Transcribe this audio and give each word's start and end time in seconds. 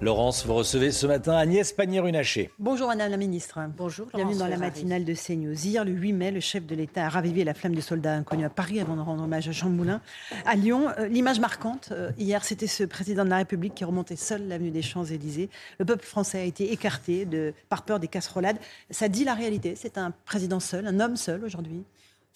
Laurence, 0.00 0.44
vous 0.44 0.54
recevez 0.54 0.92
ce 0.92 1.06
matin 1.06 1.34
Agnès 1.36 1.72
Pannier-Runacher. 1.72 2.50
Bonjour 2.58 2.88
Madame 2.88 3.10
la 3.10 3.16
Ministre. 3.16 3.58
Bonjour. 3.76 4.06
Bienvenue 4.12 4.36
dans 4.36 4.48
la 4.48 4.56
matinale 4.56 5.04
de 5.04 5.14
CNews. 5.14 5.54
Hier, 5.54 5.84
le 5.84 5.92
8 5.92 6.12
mai, 6.12 6.30
le 6.30 6.40
chef 6.40 6.66
de 6.66 6.74
l'État 6.74 7.06
a 7.06 7.08
ravivé 7.08 7.44
la 7.44 7.54
flamme 7.54 7.74
des 7.74 7.80
soldats 7.80 8.14
inconnus 8.14 8.46
à 8.46 8.50
Paris 8.50 8.80
avant 8.80 8.96
de 8.96 9.00
rendre 9.00 9.24
hommage 9.24 9.48
à 9.48 9.52
Jean 9.52 9.70
Moulin. 9.70 10.00
À 10.44 10.56
Lyon, 10.56 10.88
euh, 10.98 11.06
l'image 11.06 11.40
marquante, 11.40 11.90
euh, 11.92 12.10
hier, 12.18 12.44
c'était 12.44 12.66
ce 12.66 12.84
président 12.84 13.24
de 13.24 13.30
la 13.30 13.38
République 13.38 13.74
qui 13.74 13.84
remontait 13.84 14.16
seul 14.16 14.46
l'avenue 14.48 14.70
des 14.70 14.82
Champs-Élysées. 14.82 15.48
Le 15.78 15.84
peuple 15.84 16.04
français 16.04 16.40
a 16.40 16.44
été 16.44 16.72
écarté 16.72 17.24
de, 17.24 17.54
par 17.68 17.82
peur 17.82 18.00
des 18.00 18.08
casserolades. 18.08 18.58
Ça 18.90 19.08
dit 19.08 19.24
la 19.24 19.34
réalité. 19.34 19.74
C'est 19.76 19.96
un 19.96 20.12
président 20.24 20.60
seul, 20.60 20.86
un 20.86 21.00
homme 21.00 21.16
seul 21.16 21.44
aujourd'hui. 21.44 21.84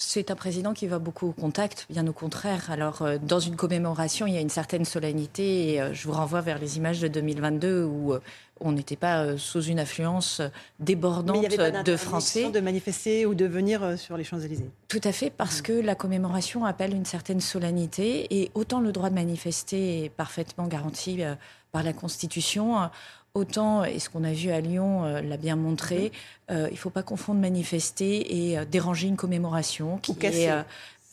C'est 0.00 0.30
un 0.30 0.36
président 0.36 0.74
qui 0.74 0.86
va 0.86 1.00
beaucoup 1.00 1.26
au 1.26 1.32
contact, 1.32 1.88
bien 1.90 2.06
au 2.06 2.12
contraire. 2.12 2.70
Alors, 2.70 3.02
euh, 3.02 3.18
dans 3.20 3.40
une 3.40 3.56
commémoration, 3.56 4.28
il 4.28 4.34
y 4.34 4.36
a 4.36 4.40
une 4.40 4.48
certaine 4.48 4.84
solennité. 4.84 5.72
Et 5.72 5.82
euh, 5.82 5.92
je 5.92 6.06
vous 6.06 6.12
renvoie 6.14 6.40
vers 6.40 6.60
les 6.60 6.76
images 6.76 7.00
de 7.00 7.08
2022 7.08 7.82
où 7.82 8.12
euh, 8.12 8.20
on 8.60 8.70
n'était 8.70 8.94
pas 8.94 9.36
sous 9.36 9.60
une 9.60 9.80
influence 9.80 10.40
débordante 10.78 11.34
Mais 11.34 11.42
il 11.42 11.50
y 11.50 11.58
avait 11.60 11.72
pas 11.72 11.82
de 11.82 11.96
Français. 11.96 12.48
de 12.48 12.60
manifester 12.60 13.26
ou 13.26 13.34
de 13.34 13.44
venir 13.44 13.98
sur 13.98 14.16
les 14.16 14.22
Champs-Élysées. 14.22 14.70
Tout 14.86 15.00
à 15.02 15.10
fait, 15.10 15.30
parce 15.30 15.62
que 15.62 15.72
la 15.72 15.96
commémoration 15.96 16.64
appelle 16.64 16.94
une 16.94 17.04
certaine 17.04 17.40
solennité. 17.40 18.28
Et 18.30 18.52
autant 18.54 18.78
le 18.78 18.92
droit 18.92 19.10
de 19.10 19.16
manifester 19.16 20.04
est 20.04 20.10
parfaitement 20.10 20.68
garanti 20.68 21.22
par 21.70 21.82
la 21.82 21.92
Constitution, 21.92 22.88
Autant, 23.34 23.84
et 23.84 23.98
ce 23.98 24.08
qu'on 24.08 24.24
a 24.24 24.32
vu 24.32 24.50
à 24.50 24.60
Lyon 24.60 25.04
euh, 25.04 25.20
l'a 25.20 25.36
bien 25.36 25.54
montré, 25.54 26.12
euh, 26.50 26.66
il 26.70 26.74
ne 26.74 26.78
faut 26.78 26.90
pas 26.90 27.02
confondre 27.02 27.40
manifester 27.40 28.48
et 28.48 28.58
euh, 28.58 28.64
déranger 28.64 29.06
une 29.06 29.16
commémoration 29.16 29.98
qui 29.98 30.12
ou 30.12 30.14
casser. 30.14 30.50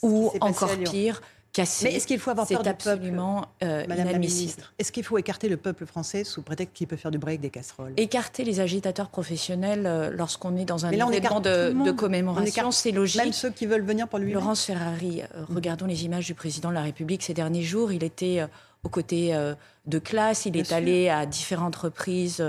ou 0.02 0.32
encore 0.40 0.72
pire, 0.78 1.22
casser. 1.52 1.86
Mais 1.86 1.94
est-ce 1.96 2.08
qu'il 2.08 2.18
faut 2.18 2.32
avoir 2.32 2.48
peur 2.48 2.64
du 2.64 2.70
absolument 2.70 3.46
peuple, 3.60 3.86
Madame 3.90 4.12
la 4.12 4.18
ministre? 4.18 4.74
Est-ce 4.80 4.92
qu'il 4.92 5.04
faut 5.04 5.18
écarter 5.18 5.50
le 5.50 5.58
peuple 5.58 5.86
français 5.86 6.24
sous 6.24 6.42
prétexte 6.42 6.76
qu'il 6.76 6.88
peut 6.88 6.96
faire 6.96 7.12
du 7.12 7.18
break 7.18 7.42
des 7.42 7.50
casseroles? 7.50 7.94
Écarter 7.98 8.44
les 8.46 8.60
agitateurs 8.60 9.10
professionnels 9.10 10.12
lorsqu'on 10.16 10.56
est 10.56 10.66
dans 10.66 10.86
un 10.86 10.92
événement 10.92 11.42
de, 11.42 11.74
de, 11.84 11.92
commémoration, 11.92 12.72
c'est 12.72 12.92
logique. 12.92 13.22
Même 13.22 13.34
ceux 13.34 13.52
qui 13.52 13.66
veulent 13.66 13.86
venir 13.86 14.08
pour 14.08 14.20
lui. 14.20 14.32
Laurence 14.32 14.64
Ferrari, 14.64 15.22
regardons 15.54 15.86
les 15.86 16.06
images 16.06 16.26
du 16.26 16.34
président 16.34 16.70
de 16.70 16.76
la 16.76 16.82
République 16.82 17.24
ces 17.24 17.34
derniers 17.34 17.64
jours. 17.64 17.92
Il 17.92 18.04
était 18.04 18.42
aux 18.86 18.90
côtés 18.90 19.36
euh, 19.36 19.56
de 19.88 20.00
classe. 20.00 20.46
Il 20.46 20.56
est 20.56 20.72
allé 20.72 21.10
à 21.10 21.26
différentes 21.26 21.76
reprises 21.76 22.42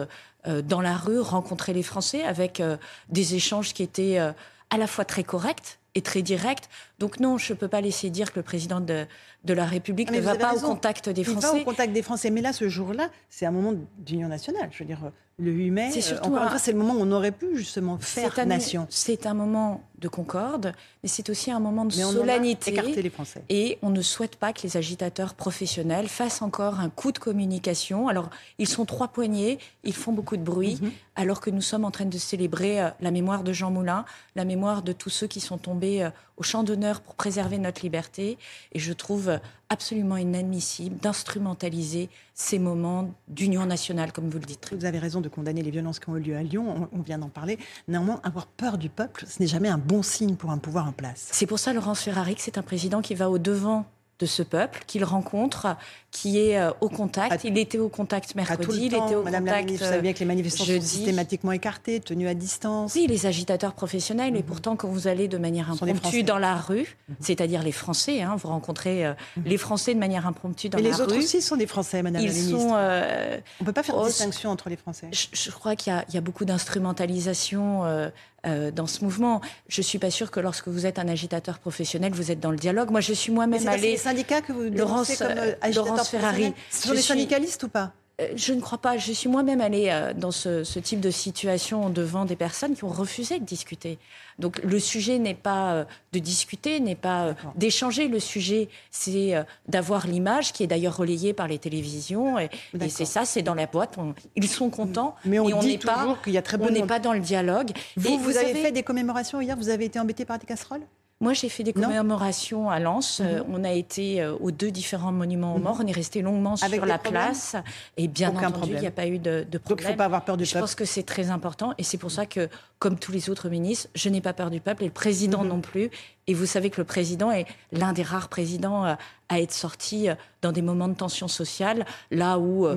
euh, 0.46 0.62
dans 0.62 0.80
la 0.80 0.96
rue 0.96 1.18
rencontrer 1.18 1.72
les 1.72 1.82
Français 1.82 2.22
avec 2.22 2.60
euh, 2.60 2.76
des 3.08 3.34
échanges 3.34 3.74
qui 3.74 3.82
étaient 3.82 4.18
à 4.18 4.78
la 4.78 4.86
fois 4.86 5.04
très 5.04 5.24
corrects 5.24 5.78
et 5.94 6.02
très 6.02 6.22
directs. 6.22 6.68
Donc 6.98 7.18
non, 7.20 7.38
je 7.38 7.52
ne 7.52 7.58
peux 7.58 7.68
pas 7.68 7.80
laisser 7.80 8.10
dire 8.10 8.32
que 8.32 8.38
le 8.38 8.42
président 8.42 8.80
de, 8.80 9.06
de 9.44 9.54
la 9.54 9.64
République 9.64 10.08
ah, 10.12 10.16
ne 10.16 10.20
va 10.20 10.36
pas 10.36 10.54
au 10.54 10.60
contact 10.60 11.08
des 11.08 11.24
Français. 11.24 11.48
Il 11.52 11.56
va 11.56 11.62
au 11.62 11.64
contact 11.64 11.92
des 11.92 12.02
Français. 12.02 12.30
Mais 12.30 12.42
là, 12.42 12.52
ce 12.52 12.68
jour-là, 12.68 13.08
c'est 13.30 13.46
un 13.46 13.50
moment 13.50 13.72
d'union 13.98 14.28
nationale. 14.28 14.68
Je 14.72 14.80
veux 14.80 14.84
dire, 14.84 15.00
le 15.38 15.50
8 15.50 15.70
mai, 15.70 15.90
c'est 15.92 16.00
surtout 16.00 16.34
c'est 16.58 16.72
le 16.72 16.78
moment 16.78 16.94
où 16.94 17.00
on 17.00 17.12
aurait 17.12 17.32
pu 17.32 17.56
justement 17.56 17.98
faire 17.98 18.46
nation. 18.46 18.86
C'est 18.88 19.26
un 19.26 19.34
moment 19.34 19.82
de 19.98 20.08
concorde, 20.08 20.72
mais 21.02 21.08
c'est 21.08 21.28
aussi 21.28 21.50
un 21.50 21.60
moment 21.60 21.84
de 21.84 21.94
mais 21.94 22.02
solennité. 22.02 22.70
les 23.02 23.10
Français. 23.10 23.42
Et 23.48 23.78
on 23.82 23.90
ne 23.90 24.00
souhaite 24.00 24.36
pas 24.36 24.52
que 24.52 24.62
les 24.62 24.76
agitateurs 24.76 25.34
professionnels 25.34 26.08
fassent 26.08 26.42
encore 26.42 26.80
un 26.80 26.88
coup 26.88 27.12
de 27.12 27.18
communication. 27.18 28.08
Alors, 28.08 28.30
ils 28.58 28.68
sont 28.68 28.84
trois 28.86 29.08
poignets, 29.08 29.58
ils 29.84 29.94
font 29.94 30.12
beaucoup 30.12 30.36
de 30.38 30.42
bruit, 30.42 30.78
mhm. 30.80 30.90
alors 31.16 31.40
que 31.40 31.50
nous 31.50 31.62
sommes 31.62 31.84
en 31.84 31.90
train 31.90 32.04
de 32.06 32.18
célébrer 32.18 32.82
euh, 32.82 32.88
la 33.00 33.10
mémoire 33.10 33.42
de 33.42 33.52
Jean 33.52 33.70
Moulin, 33.70 34.04
la 34.36 34.44
mémoire 34.44 34.82
de 34.82 34.92
tous 34.92 35.10
ceux 35.10 35.26
qui 35.26 35.40
sont 35.40 35.58
tombés 35.58 36.02
euh, 36.02 36.10
au 36.36 36.42
champ 36.42 36.62
d'honneur 36.62 37.00
pour 37.00 37.14
préserver 37.14 37.58
notre 37.58 37.82
liberté. 37.82 38.38
Et 38.72 38.78
je 38.78 38.92
trouve 38.92 39.38
absolument 39.68 40.16
inadmissible 40.16 40.96
d'instrumentaliser 40.96 42.08
ces 42.34 42.58
moments 42.58 43.10
d'union 43.28 43.66
nationale, 43.66 44.12
comme 44.12 44.28
vous 44.28 44.38
le 44.38 44.44
dites. 44.44 44.72
Vous 44.72 44.84
avez 44.84 44.98
raison 44.98 45.20
de 45.20 45.28
condamner 45.28 45.62
les 45.62 45.70
violences 45.70 45.98
qui 45.98 46.08
ont 46.08 46.16
eu 46.16 46.20
lieu 46.20 46.36
à 46.36 46.42
Lyon, 46.42 46.88
on, 46.92 47.00
vient 47.00 47.18
d'en 47.18 47.28
parler. 47.28 47.58
Néanmoins, 47.88 48.20
avoir 48.22 48.46
peur 48.46 48.78
du 48.78 48.88
peuple, 48.88 49.24
ce 49.28 49.40
n'est 49.40 49.48
jamais 49.48 49.68
un 49.68 49.78
bon 49.78 50.02
signe 50.02 50.36
pour 50.36 50.50
un 50.50 50.58
pouvoir 50.58 50.86
en 50.86 50.92
place. 50.92 51.28
C'est 51.32 51.46
pour 51.46 51.58
ça, 51.58 51.72
Laurence 51.72 52.02
Ferrari, 52.02 52.34
que 52.34 52.42
c'est 52.42 52.58
un 52.58 52.62
président 52.62 53.00
qui 53.00 53.14
va 53.14 53.30
au-devant 53.30 53.86
de 54.18 54.26
ce 54.26 54.42
peuple 54.42 54.82
qu'il 54.86 55.04
rencontre, 55.04 55.76
qui 56.10 56.38
est 56.38 56.58
euh, 56.58 56.70
au 56.80 56.88
contact. 56.88 57.44
il 57.44 57.58
était 57.58 57.78
au 57.78 57.90
contact 57.90 58.34
mercredi, 58.34 58.86
il 58.86 58.94
était 58.94 59.14
au 59.14 59.22
Madame 59.22 59.44
contact. 59.44 59.70
La 59.70 59.76
vous 59.76 59.82
savez 59.84 60.00
bien 60.00 60.12
que 60.14 60.20
les 60.20 60.24
manifestants 60.24 60.64
sont 60.64 60.80
systématiquement 60.80 61.52
écartés, 61.52 62.00
tenus 62.00 62.28
à 62.28 62.34
distance. 62.34 62.94
Oui, 62.94 63.06
les 63.06 63.26
agitateurs 63.26 63.74
professionnels, 63.74 64.34
et 64.34 64.38
mhm. 64.38 64.44
pourtant, 64.44 64.76
quand 64.76 64.88
vous 64.88 65.06
allez 65.06 65.28
de 65.28 65.36
manière 65.36 65.70
impromptue 65.70 66.22
dans 66.22 66.38
la 66.38 66.56
rue, 66.56 66.96
mhm. 67.08 67.16
c'est-à-dire 67.20 67.62
les 67.62 67.72
Français, 67.72 68.22
hein, 68.22 68.36
vous 68.36 68.48
rencontrez 68.48 69.04
euh, 69.04 69.12
mhm. 69.36 69.44
les 69.44 69.58
Français 69.58 69.92
de 69.92 70.00
manière 70.00 70.26
impromptue 70.26 70.68
dans 70.68 70.78
la 70.78 70.84
rue. 70.84 70.90
Mais 70.90 70.96
les 70.96 71.02
autres 71.02 71.18
aussi 71.18 71.42
sont 71.42 71.56
des 71.56 71.66
Français, 71.66 72.02
Madame 72.02 72.24
la 72.24 72.32
ministre. 72.32 72.58
Sont, 72.58 72.72
euh, 72.74 73.38
On 73.60 73.64
ne 73.64 73.66
peut 73.66 73.72
pas 73.74 73.82
faire 73.82 73.96
de 73.96 74.00
oh, 74.00 74.06
distinction 74.06 74.50
entre 74.50 74.70
les 74.70 74.76
Français. 74.76 75.08
Je, 75.12 75.50
crois 75.50 75.76
qu'il 75.76 75.92
y, 75.92 76.16
a 76.16 76.20
beaucoup 76.22 76.46
d'instrumentalisation 76.46 77.84
euh, 77.84 78.08
dans 78.44 78.86
ce 78.86 79.02
mouvement. 79.04 79.40
Je 79.68 79.82
suis 79.82 79.98
pas 79.98 80.10
sûre 80.10 80.30
que 80.30 80.38
lorsque 80.40 80.68
vous 80.68 80.86
êtes 80.86 80.98
un 80.98 81.08
agitateur 81.08 81.58
professionnel, 81.58 82.12
vous 82.12 82.30
êtes 82.30 82.38
dans 82.40 82.52
le 82.52 82.56
dialogue. 82.56 82.90
Moi, 82.90 83.00
je 83.00 83.12
suis 83.12 83.32
moi-même 83.32 83.66
allée. 83.66 83.80
C'est 83.82 83.90
les 83.90 83.96
syndicats 83.96 84.40
que 84.40 84.52
vous 84.52 84.70
Laurence, 84.70 85.16
comme 85.16 85.32
euh, 85.36 85.54
Laurence 85.74 86.08
Ferrari. 86.08 86.54
Ce 86.70 86.88
sont 86.88 86.94
les 86.94 87.02
syndicalistes 87.02 87.62
ou 87.64 87.68
pas? 87.68 87.82
euh, 87.84 88.05
je 88.34 88.52
ne 88.54 88.60
crois 88.60 88.78
pas. 88.78 88.96
Je 88.96 89.12
suis 89.12 89.28
moi-même 89.28 89.60
allée 89.60 89.88
euh, 89.90 90.14
dans 90.14 90.30
ce, 90.30 90.78
type 90.78 91.00
de 91.00 91.10
situation 91.10 91.90
devant 91.90 92.24
des 92.24 92.36
personnes 92.36 92.74
qui 92.74 92.84
ont 92.84 92.88
refusé 92.88 93.38
de 93.38 93.44
discuter. 93.44 93.98
Donc 94.38 94.60
le 94.62 94.78
sujet 94.78 95.18
n'est 95.18 95.34
pas 95.34 95.72
euh, 95.72 95.84
de 96.12 96.18
discuter, 96.18 96.80
n'est 96.80 96.94
pas 96.94 97.34
d'échanger. 97.56 98.08
Le 98.08 98.20
sujet, 98.20 98.68
c'est 98.90 99.34
d'avoir 99.68 100.06
l'image 100.06 100.52
qui 100.52 100.62
est 100.62 100.66
d'ailleurs 100.66 100.96
relayée 100.96 101.32
par 101.32 101.48
les 101.48 101.58
télévisions. 101.58 102.38
Et, 102.38 102.48
c'est 102.88 103.04
ça, 103.04 103.24
c'est 103.24 103.42
dans 103.42 103.54
la 103.54 103.66
boîte. 103.66 103.96
ils 104.34 104.48
sont 104.48 104.70
contents. 104.70 105.14
Mais 105.24 105.38
on, 105.38 105.62
n'est 105.62 105.78
pas, 105.78 106.16
qu'il 106.24 106.32
y 106.32 106.38
a 106.38 106.42
très 106.42 106.60
On 106.60 106.70
n'est 106.70 106.86
pas 106.86 107.00
dans 107.00 107.12
le 107.12 107.20
dialogue. 107.20 107.72
Vous, 107.96 108.18
vous, 108.18 108.36
avez 108.36 108.54
fait 108.54 108.72
des 108.72 108.82
commémorations 108.82 109.40
hier? 109.40 109.56
Vous 109.56 109.68
avez 109.68 109.86
été 109.86 109.98
embêté 109.98 110.24
par 110.24 110.38
des 110.38 110.46
casseroles? 110.46 110.82
Moi, 111.18 111.32
j'ai 111.32 111.48
fait 111.48 111.62
des 111.62 111.72
commémorations 111.72 112.68
à 112.68 112.78
Lens. 112.78 113.20
Mhm. 113.20 113.26
Euh, 113.26 113.42
on 113.48 113.64
a 113.64 113.72
été 113.72 114.20
euh, 114.20 114.36
aux 114.38 114.50
deux 114.50 114.70
différents 114.70 115.12
monuments 115.12 115.54
aux 115.54 115.58
mhm. 115.58 115.64
morts. 115.64 115.78
On 115.82 115.86
est 115.86 115.92
resté 115.92 116.20
longuement 116.20 116.56
sur 116.56 116.84
la 116.84 116.98
place. 116.98 117.56
Et 117.96 118.06
bien 118.06 118.36
entendu, 118.36 118.72
il 118.74 118.80
n'y 118.80 118.86
a 118.86 118.90
pas 118.90 119.06
eu 119.06 119.18
de, 119.18 119.46
de 119.50 119.58
problème. 119.58 119.76
Donc, 119.76 119.80
il 119.80 119.84
ne 119.86 119.90
faut 119.92 119.96
pas 119.96 120.04
avoir 120.04 120.24
peur 120.26 120.36
du 120.36 120.44
je 120.44 120.52
peuple. 120.52 120.58
Je 120.58 120.62
pense 120.64 120.74
que 120.74 120.84
c'est 120.84 121.04
très 121.04 121.30
important. 121.30 121.72
Et 121.78 121.84
c'est 121.84 121.96
pour 121.96 122.10
ça 122.10 122.26
que, 122.26 122.50
comme 122.78 122.98
tous 122.98 123.12
les 123.12 123.30
autres 123.30 123.48
ministres, 123.48 123.88
je 123.94 124.10
n'ai 124.10 124.20
pas 124.20 124.34
peur 124.34 124.50
du 124.50 124.60
peuple 124.60 124.82
et 124.82 124.86
le 124.86 124.92
président 124.92 125.42
mhm. 125.42 125.48
non 125.48 125.60
plus. 125.62 125.90
Et 126.26 126.34
vous 126.34 126.44
savez 126.44 126.68
que 126.68 126.82
le 126.82 126.84
président 126.84 127.30
est 127.30 127.46
l'un 127.72 127.94
des 127.94 128.02
rares 128.02 128.28
présidents 128.28 128.84
euh, 128.84 128.94
à 129.30 129.40
être 129.40 129.52
sorti 129.52 130.08
dans 130.42 130.52
des 130.52 130.62
moments 130.62 130.88
de 130.88 130.94
tension 130.94 131.28
sociale, 131.28 131.84
là 132.12 132.38
où 132.38 132.68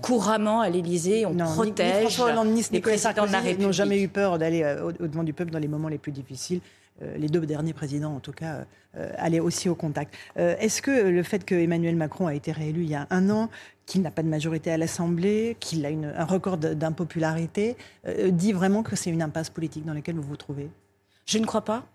couramment 0.00 0.60
à 0.60 0.68
l'Élysée 0.68 1.26
on 1.26 1.34
protège 1.34 1.94
ni 1.96 2.00
François 2.02 2.26
Hollande, 2.26 2.48
ni 2.50 2.64
les 2.70 2.80
présidents 2.80 3.26
de 3.26 3.32
la 3.32 3.40
République. 3.40 3.66
n'ont 3.66 3.72
jamais 3.72 4.00
eu 4.00 4.06
peur 4.06 4.38
d'aller 4.38 4.76
au-devant 5.00 5.24
du 5.24 5.32
peuple 5.32 5.50
dans 5.50 5.58
les 5.58 5.66
moments 5.66 5.88
les 5.88 5.98
plus 5.98 6.12
difficiles. 6.12 6.60
Euh, 7.02 7.16
les 7.16 7.28
deux 7.28 7.44
derniers 7.46 7.72
présidents, 7.72 8.14
en 8.14 8.20
tout 8.20 8.32
cas, 8.32 8.64
euh, 8.96 9.12
allaient 9.16 9.40
aussi 9.40 9.68
au 9.68 9.74
contact. 9.74 10.14
Euh, 10.36 10.56
est-ce 10.58 10.82
que 10.82 10.90
le 10.90 11.22
fait 11.22 11.44
que 11.44 11.54
Emmanuel 11.54 11.96
Macron 11.96 12.26
a 12.26 12.34
été 12.34 12.50
réélu 12.52 12.82
il 12.82 12.90
y 12.90 12.94
a 12.94 13.06
un 13.10 13.30
an, 13.30 13.50
qu'il 13.86 14.02
n'a 14.02 14.10
pas 14.10 14.22
de 14.22 14.28
majorité 14.28 14.70
à 14.70 14.76
l'Assemblée, 14.76 15.56
qu'il 15.60 15.86
a 15.86 15.88
un 15.88 16.24
record 16.24 16.58
d'impopularité, 16.58 17.74
dit 18.28 18.52
vraiment 18.52 18.82
que 18.82 18.96
c'est 18.96 19.08
une 19.08 19.22
impasse 19.22 19.48
politique 19.48 19.86
dans 19.86 19.94
laquelle 19.94 20.16
vous 20.16 20.28
vous 20.28 20.36
trouvez? 20.36 20.68
Je 21.24 21.38
ne 21.38 21.46
crois 21.46 21.62
pas. 21.62 21.86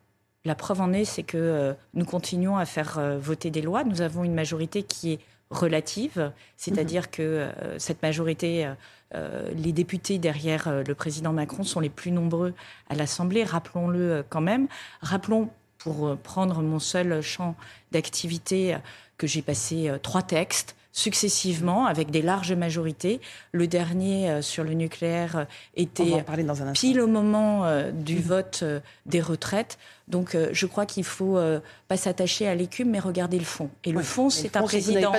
La 0.43 0.55
preuve 0.55 0.81
en 0.81 0.91
est, 0.91 1.05
c'est 1.05 1.21
que 1.21 1.75
nous 1.93 2.05
continuons 2.05 2.57
à 2.57 2.65
faire 2.65 2.99
voter 3.19 3.51
des 3.51 3.61
lois. 3.61 3.83
Nous 3.83 4.01
avons 4.01 4.23
une 4.23 4.33
majorité 4.33 4.81
qui 4.81 5.13
est 5.13 5.19
relative, 5.49 6.31
c'est-à-dire 6.57 7.03
mhm. 7.03 7.09
que 7.11 7.47
cette 7.77 8.01
majorité 8.01 8.67
euh, 9.15 9.51
les 9.53 9.71
députés 9.71 10.17
derrière 10.17 10.67
euh, 10.67 10.83
le 10.87 10.95
président 10.95 11.33
Macron 11.33 11.63
sont 11.63 11.79
les 11.79 11.89
plus 11.89 12.09
nombreux 12.09 12.53
à 12.89 12.95
l'Assemblée, 12.95 13.43
rappelons-le 13.43 13.99
euh, 13.99 14.23
quand 14.27 14.41
même. 14.41 14.67
Rappelons, 15.01 15.49
pour 15.77 16.17
prendre 16.17 16.61
mon 16.61 16.79
seul 16.79 17.21
champ 17.21 17.55
d'activité, 17.91 18.77
que 19.17 19.27
j'ai 19.27 19.41
passé 19.41 19.91
trois 20.01 20.21
textes 20.21 20.77
successivement 20.93 21.85
avec 21.85 22.11
des 22.11 22.21
larges 22.21 22.53
majorités. 22.53 23.19
Le 23.51 23.67
dernier 23.67 24.41
sur 24.41 24.63
le 24.63 24.73
nucléaire 24.73 25.47
était 25.75 26.23
pile 26.73 27.01
au 27.01 27.07
moment 27.07 27.65
du 27.91 28.15
mmh. 28.15 28.21
vote 28.21 28.63
des 29.05 29.19
retraites. 29.19 29.77
Donc 30.07 30.35
euh, 30.35 30.49
je 30.51 30.65
crois 30.65 30.85
qu'il 30.85 31.03
faut 31.05 31.37
euh, 31.37 31.59
pas 31.87 31.95
s'attacher 31.95 32.47
à 32.47 32.55
l'écume, 32.55 32.89
mais 32.89 32.99
regarder 32.99 33.39
le 33.39 33.45
fond. 33.45 33.69
Et 33.83 33.91
le 33.91 34.01
fond, 34.01 34.29
c'est 34.29 34.57
un 34.57 34.63
président 34.63 35.13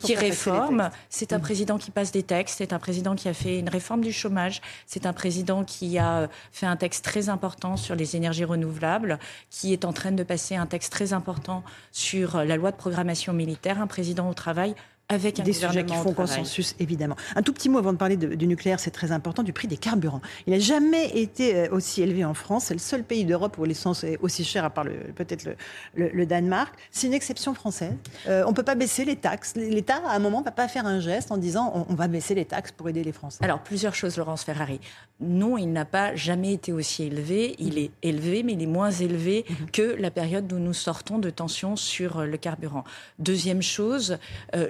qui 0.00 0.14
réforme, 0.14 0.90
c'est 1.08 1.32
un 1.32 1.38
mmh. 1.38 1.42
président 1.42 1.78
qui 1.78 1.90
passe 1.90 2.12
des 2.12 2.22
textes, 2.22 2.58
c'est 2.58 2.72
un 2.72 2.78
président 2.78 3.16
qui 3.16 3.28
a 3.28 3.34
fait 3.34 3.58
une 3.58 3.68
réforme 3.68 4.02
du 4.02 4.12
chômage, 4.12 4.60
c'est 4.86 5.06
un 5.06 5.12
président 5.12 5.64
qui 5.64 5.98
a 5.98 6.18
euh, 6.18 6.26
fait 6.52 6.66
un 6.66 6.76
texte 6.76 7.04
très 7.04 7.28
important 7.28 7.76
sur 7.76 7.96
les 7.96 8.14
énergies 8.14 8.44
renouvelables, 8.44 9.18
qui 9.50 9.72
est 9.72 9.84
en 9.84 9.92
train 9.92 10.12
de 10.12 10.22
passer 10.22 10.54
un 10.54 10.66
texte 10.66 10.92
très 10.92 11.12
important 11.12 11.64
sur 11.90 12.44
la 12.44 12.56
loi 12.56 12.70
de 12.70 12.76
programmation 12.76 13.32
militaire, 13.32 13.80
un 13.80 13.86
président 13.86 14.28
au 14.28 14.34
travail 14.34 14.74
avec 15.08 15.40
un 15.40 15.42
des 15.42 15.54
sujets 15.54 15.84
qui 15.84 15.94
font 15.94 16.12
consensus, 16.12 16.74
évidemment. 16.78 17.16
Un 17.34 17.42
tout 17.42 17.52
petit 17.52 17.68
mot 17.68 17.78
avant 17.78 17.92
de 17.92 17.98
parler 17.98 18.16
du 18.16 18.46
nucléaire, 18.46 18.78
c'est 18.78 18.90
très 18.90 19.10
important, 19.10 19.42
du 19.42 19.54
prix 19.54 19.66
des 19.66 19.78
carburants. 19.78 20.20
Il 20.46 20.52
n'a 20.52 20.58
jamais 20.58 21.06
été 21.18 21.56
euh, 21.56 21.68
aussi 21.70 22.02
élevé 22.02 22.24
en 22.24 22.34
France. 22.34 22.66
C'est 22.66 22.74
le 22.74 22.80
seul 22.80 23.04
pays 23.04 23.24
d'Europe 23.24 23.56
où 23.56 23.64
l'essence 23.64 24.04
est 24.04 24.18
aussi 24.20 24.44
chère, 24.44 24.64
à 24.64 24.70
part 24.70 24.84
peut-être 25.14 25.48
le, 25.94 26.26
Danemark. 26.26 26.74
C'est 26.90 27.06
une 27.06 27.14
exception 27.14 27.54
française. 27.54 27.94
Euh, 28.28 28.44
on 28.46 28.50
ne 28.50 28.54
peut 28.54 28.62
pas 28.62 28.74
baisser 28.74 29.06
les 29.06 29.16
taxes. 29.16 29.54
L'État, 29.56 30.02
à 30.06 30.14
un 30.14 30.18
moment, 30.18 30.40
ne 30.40 30.44
va 30.44 30.50
pas 30.50 30.68
faire 30.68 30.84
un 30.84 31.00
geste 31.00 31.32
en 31.32 31.38
disant 31.38 31.72
on, 31.74 31.92
on, 31.92 31.94
va 31.94 32.06
baisser 32.06 32.34
les 32.34 32.44
taxes 32.44 32.72
pour 32.72 32.88
aider 32.90 33.02
les 33.02 33.12
Français. 33.12 33.42
Alors, 33.42 33.60
plusieurs 33.60 33.94
choses, 33.94 34.18
Laurence 34.18 34.44
Ferrari. 34.44 34.78
Non, 35.20 35.56
il 35.56 35.72
n'a 35.72 35.86
pas 35.86 36.14
jamais 36.14 36.52
été 36.52 36.72
aussi 36.72 37.04
élevé. 37.04 37.56
Il 37.58 37.78
est 37.78 37.90
élevé, 38.02 38.42
mais 38.42 38.52
il 38.52 38.62
est 38.62 38.66
moins 38.66 38.90
élevé 38.90 39.46
mm-hmm. 39.48 39.70
que 39.72 39.96
la 39.98 40.10
période 40.10 40.52
où 40.52 40.58
nous 40.58 40.74
sortons 40.74 41.18
de 41.18 41.30
tensions 41.30 41.76
sur 41.76 42.18
euh, 42.18 42.26
le 42.26 42.36
carburant. 42.36 42.84
Deuxième 43.18 43.62
chose, 43.62 44.18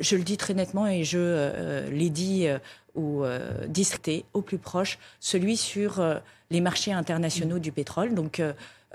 je 0.01 0.17
le 0.17 0.23
dis 0.29 0.37
très 0.37 0.55
nettement 0.55 0.87
et 0.87 1.05
je 1.05 1.19
euh, 1.19 1.91
l'ai 1.91 2.11
dit 2.11 2.47
euh, 2.47 2.59
au 2.95 3.25
euh, 3.25 3.67
districté, 3.67 4.25
au 4.35 4.43
plus 4.43 4.59
proche, 4.59 4.99
celui 5.21 5.57
sur 5.57 6.03
les 6.51 6.61
marchés 6.61 6.93
internationaux 6.93 7.59
du 7.59 7.73
pétrole. 7.73 8.15
Donc, 8.15 8.43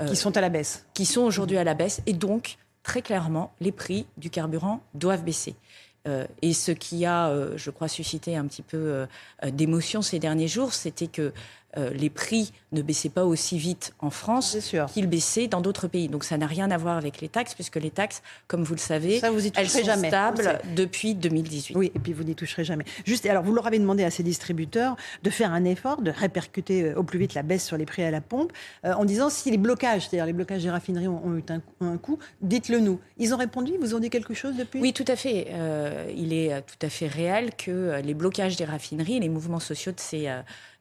qui 0.08 0.16
sont 0.16 0.36
à 0.38 0.42
la 0.42 0.50
baisse. 0.50 0.86
Qui 0.94 1.06
sont 1.06 1.22
aujourd'hui 1.22 1.58
à 1.58 1.64
la 1.64 1.74
baisse. 1.74 2.02
Et 2.06 2.14
donc, 2.14 2.58
très 2.82 3.02
clairement, 3.02 3.54
les 3.62 3.72
prix 3.72 4.06
du 4.18 4.30
carburant 4.30 4.82
doivent 4.94 5.24
baisser. 5.24 5.56
et 6.42 6.54
ce 6.54 6.72
qui 6.72 7.06
a, 7.06 7.32
je 7.56 7.70
crois, 7.70 7.88
suscité 7.88 8.36
un 8.36 8.46
petit 8.48 8.64
peu 8.64 9.06
d'émotion 9.46 10.02
ces 10.02 10.20
derniers 10.20 10.50
jours, 10.50 10.74
c'était 10.74 11.08
que 11.08 11.32
euh, 11.78 11.90
les 11.92 12.10
prix 12.10 12.52
ne 12.72 12.82
baissaient 12.82 13.10
pas 13.10 13.26
aussi 13.26 13.58
vite 13.58 13.94
en 14.00 14.10
France 14.10 14.58
qu'ils 14.94 15.08
baissaient 15.08 15.48
dans 15.48 15.62
d'autres 15.62 15.88
pays. 15.88 16.08
Donc 16.08 16.24
ça 16.24 16.38
n'a 16.38 16.46
rien 16.46 16.70
à 16.70 16.78
voir 16.78 16.98
avec 16.98 17.20
les 17.22 17.30
taxes, 17.30 17.56
puisque 17.56 17.78
les 17.78 17.90
taxes, 17.90 18.22
comme 18.48 18.64
vous 18.64 18.74
le 18.74 18.80
savez, 18.80 19.22
elles 19.56 19.70
sont 19.70 19.84
jamais. 19.84 20.08
stables 20.08 20.60
depuis 20.76 21.16
2018. 21.16 21.76
Oui, 21.76 21.92
et 21.96 22.00
puis 22.00 22.14
vous 22.14 22.24
n'y 22.24 22.36
toucherez 22.36 22.64
jamais. 22.64 22.86
Juste, 23.06 23.26
alors 23.26 23.44
vous 23.44 23.54
leur 23.54 23.66
avez 23.66 23.80
demandé 23.80 24.04
à 24.04 24.12
ces 24.12 24.24
distributeurs 24.24 24.96
de 25.24 25.30
faire 25.30 25.52
un 25.52 25.66
effort, 25.66 26.02
de 26.02 26.12
répercuter 26.12 26.84
euh, 26.84 26.96
au 26.96 27.04
plus 27.04 27.20
vite 27.20 27.34
la 27.34 27.44
baisse 27.44 27.66
sur 27.66 27.78
les 27.78 27.86
prix 27.86 28.04
à 28.04 28.12
la 28.12 28.22
pompe, 28.22 28.52
euh, 28.86 28.94
en 28.94 29.06
disant 29.06 29.30
si 29.30 29.50
les 29.50 29.58
blocages, 29.58 30.08
c'est-à-dire 30.08 30.26
les 30.26 30.34
blocages 30.34 30.64
des 30.64 30.70
raffineries 30.70 31.08
ont, 31.08 31.36
eu 31.36 31.44
un, 31.82 31.98
coût, 31.98 32.20
dites-le 32.42 32.80
nous. 32.80 33.00
Ils 33.18 33.34
ont 33.34 33.38
répondu, 33.38 33.74
vous 33.80 33.96
ont 33.96 34.00
dit 34.00 34.10
quelque 34.10 34.34
chose 34.34 34.56
depuis? 34.56 34.80
Oui, 34.80 34.94
tout 34.94 35.06
à 35.08 35.16
fait. 35.16 35.48
il 36.16 36.34
est 36.34 36.62
tout 36.62 36.86
à 36.86 36.90
fait 36.90 37.08
réel 37.08 37.52
que 37.56 38.02
les 38.04 38.14
blocages 38.14 38.56
des 38.56 38.66
raffineries, 38.66 39.20
les 39.20 39.30
mouvements 39.30 39.60
sociaux 39.60 39.92
de 39.92 40.00
ces 40.00 40.30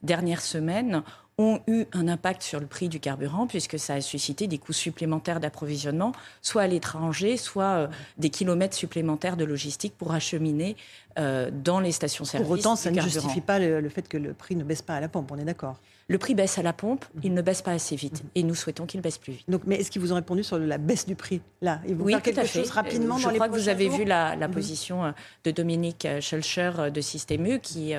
dernières 0.02 0.42
semaines 0.42 1.02
ont 1.38 1.60
eu 1.66 1.84
un 1.92 2.08
impact 2.08 2.42
sur 2.42 2.60
le 2.60 2.66
prix 2.66 2.88
du 2.88 3.00
carburant 3.00 3.46
puisque 3.46 3.78
ça 3.78 3.94
a 3.94 4.00
suscité 4.00 4.46
des 4.46 4.58
coûts 4.58 4.74
supplémentaires 4.74 5.40
d'approvisionnement, 5.40 6.12
soit 6.42 6.62
à 6.62 6.66
l'étranger, 6.66 7.36
soit 7.36 7.64
euh, 7.64 7.88
des 8.18 8.28
kilomètres 8.28 8.76
supplémentaires 8.76 9.36
de 9.36 9.44
logistique 9.44 9.94
pour 9.96 10.12
acheminer 10.12 10.76
euh, 11.18 11.50
dans 11.50 11.80
les 11.80 11.92
stations-service. 11.92 12.46
Pour 12.46 12.58
autant, 12.58 12.76
ça 12.76 12.90
ne 12.90 13.00
justifie 13.00 13.40
pas 13.40 13.58
le, 13.58 13.88
fait 13.88 14.08
que 14.08 14.18
le 14.18 14.34
prix 14.34 14.56
ne 14.56 14.64
baisse 14.64 14.82
pas 14.82 14.94
à 14.94 15.00
la 15.00 15.08
pompe, 15.08 15.30
on 15.32 15.38
est 15.38 15.44
d'accord 15.44 15.78
le 16.12 16.18
prix 16.18 16.34
baisse 16.34 16.58
à 16.58 16.62
la 16.62 16.72
pompe, 16.72 17.04
il 17.22 17.32
ne 17.34 17.42
baisse 17.42 17.62
pas 17.62 17.72
assez 17.72 17.96
vite. 17.96 18.22
Et 18.34 18.42
nous 18.42 18.54
souhaitons 18.54 18.86
qu'il 18.86 19.00
baisse 19.00 19.18
plus 19.18 19.32
vite. 19.32 19.48
Donc, 19.48 19.62
mais 19.66 19.76
est-ce 19.76 19.90
qu'ils 19.90 20.02
vous 20.02 20.12
ont 20.12 20.16
répondu 20.16 20.44
sur 20.44 20.58
la 20.58 20.78
baisse 20.78 21.06
du 21.06 21.14
prix 21.14 21.40
Là, 21.60 21.80
ils 21.88 21.96
vont 21.96 22.04
oui, 22.04 22.12
faire 22.12 22.22
quelque 22.22 22.46
chose 22.46 22.70
rapidement 22.70 23.18
Je 23.18 23.28
crois 23.30 23.48
que 23.48 23.54
vous 23.54 23.68
avez 23.68 23.88
vu 23.88 24.04
la, 24.04 24.36
mhm. 24.36 24.50
position 24.50 25.04
euh, 25.04 25.10
de 25.44 25.50
Dominique 25.50 26.06
Schulcher 26.20 26.70
de 26.92 27.00
Système 27.00 27.46
U 27.46 27.60
qui 27.60 27.94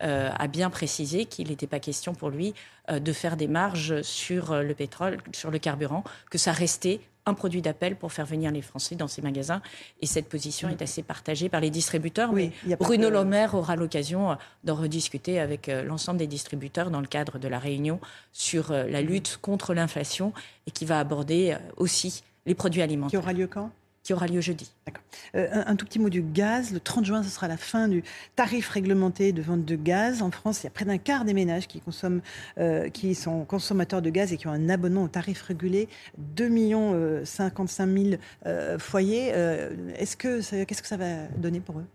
a 0.00 0.46
bien 0.48 0.70
précisé 0.70 1.24
qu'il 1.24 1.48
n'était 1.48 1.66
pas 1.66 1.80
question 1.80 2.14
pour 2.14 2.30
lui 2.30 2.54
euh, 2.90 3.00
de 3.00 3.12
faire 3.12 3.36
des 3.36 3.48
marges 3.48 4.00
sur 4.02 4.52
euh, 4.52 4.62
le 4.62 4.74
pétrole, 4.74 5.18
sur 5.32 5.50
le 5.50 5.58
carburant, 5.58 6.04
que 6.30 6.38
ça 6.38 6.52
restait 6.52 7.00
un 7.28 7.34
produit 7.34 7.62
d'appel 7.62 7.96
pour 7.96 8.12
faire 8.12 8.26
venir 8.26 8.50
les 8.50 8.62
Français 8.62 8.94
dans 8.96 9.08
ces 9.08 9.22
magasins. 9.22 9.62
Et 10.00 10.06
cette 10.06 10.28
position 10.28 10.68
est 10.68 10.82
assez 10.82 11.02
partagée 11.02 11.48
par 11.48 11.60
les 11.60 11.70
distributeurs. 11.70 12.30
Oui, 12.32 12.52
mais 12.66 12.76
Bruno 12.76 13.10
Le 13.10 13.24
Maire 13.24 13.54
aura 13.54 13.76
l'occasion 13.76 14.32
euh, 14.32 14.34
d'en 14.64 14.74
rediscuter 14.74 15.38
avec 15.38 15.68
l'ensemble 15.68 16.18
des 16.18 16.26
distributeurs 16.26 16.90
dans 16.90 17.00
le 17.00 17.06
cadre 17.06 17.38
de 17.38 17.48
la 17.48 17.58
réunion 17.58 18.00
sur 18.32 18.72
la 18.72 19.02
lutte 19.02 19.38
contre 19.40 19.74
l'inflation 19.74 20.32
et 20.66 20.70
qui 20.70 20.84
va 20.84 20.98
aborder 20.98 21.56
aussi 21.76 22.22
les 22.46 22.54
produits 22.54 22.82
alimentaires. 22.82 23.20
Qui 23.20 23.24
aura 23.24 23.32
lieu 23.32 23.46
quand? 23.46 23.70
Qui 24.08 24.14
aura 24.14 24.26
lieu 24.26 24.40
jeudi. 24.40 24.72
D'accord. 24.86 25.02
Euh, 25.34 25.62
un, 25.66 25.76
tout 25.76 25.84
petit 25.84 25.98
mot 25.98 26.08
du 26.08 26.22
gaz. 26.22 26.72
Le 26.72 26.80
30 26.80 27.04
juin, 27.04 27.22
ce 27.22 27.28
sera 27.28 27.46
la 27.46 27.58
fin 27.58 27.88
du 27.88 28.02
tarif 28.36 28.70
réglementé 28.70 29.32
de 29.32 29.42
vente 29.42 29.66
de 29.66 29.76
gaz. 29.76 30.22
En 30.22 30.30
France, 30.30 30.62
il 30.62 30.64
y 30.64 30.66
a 30.66 30.70
près 30.70 30.86
d'un 30.86 30.96
quart 30.96 31.26
des 31.26 31.34
ménages 31.34 31.68
qui, 31.68 31.78
consomment, 31.82 32.22
euh, 32.56 32.88
qui 32.88 33.14
sont 33.14 33.44
consommateurs 33.44 34.00
de 34.00 34.08
gaz 34.08 34.32
et 34.32 34.38
qui 34.38 34.46
ont 34.46 34.52
un 34.52 34.70
abonnement 34.70 35.02
au 35.02 35.08
tarif 35.08 35.42
régulé. 35.42 35.90
2 36.16 36.48
millions 36.48 37.22
55 37.22 37.86
000 37.86 38.78
foyers. 38.78 39.32
Euh, 39.34 39.76
est-ce 39.96 40.16
que, 40.16 40.40
qu'est-ce 40.64 40.80
que 40.80 40.88
ça 40.88 40.96
va 40.96 41.26
donner 41.36 41.60
pour 41.60 41.78
eux? 41.78 41.86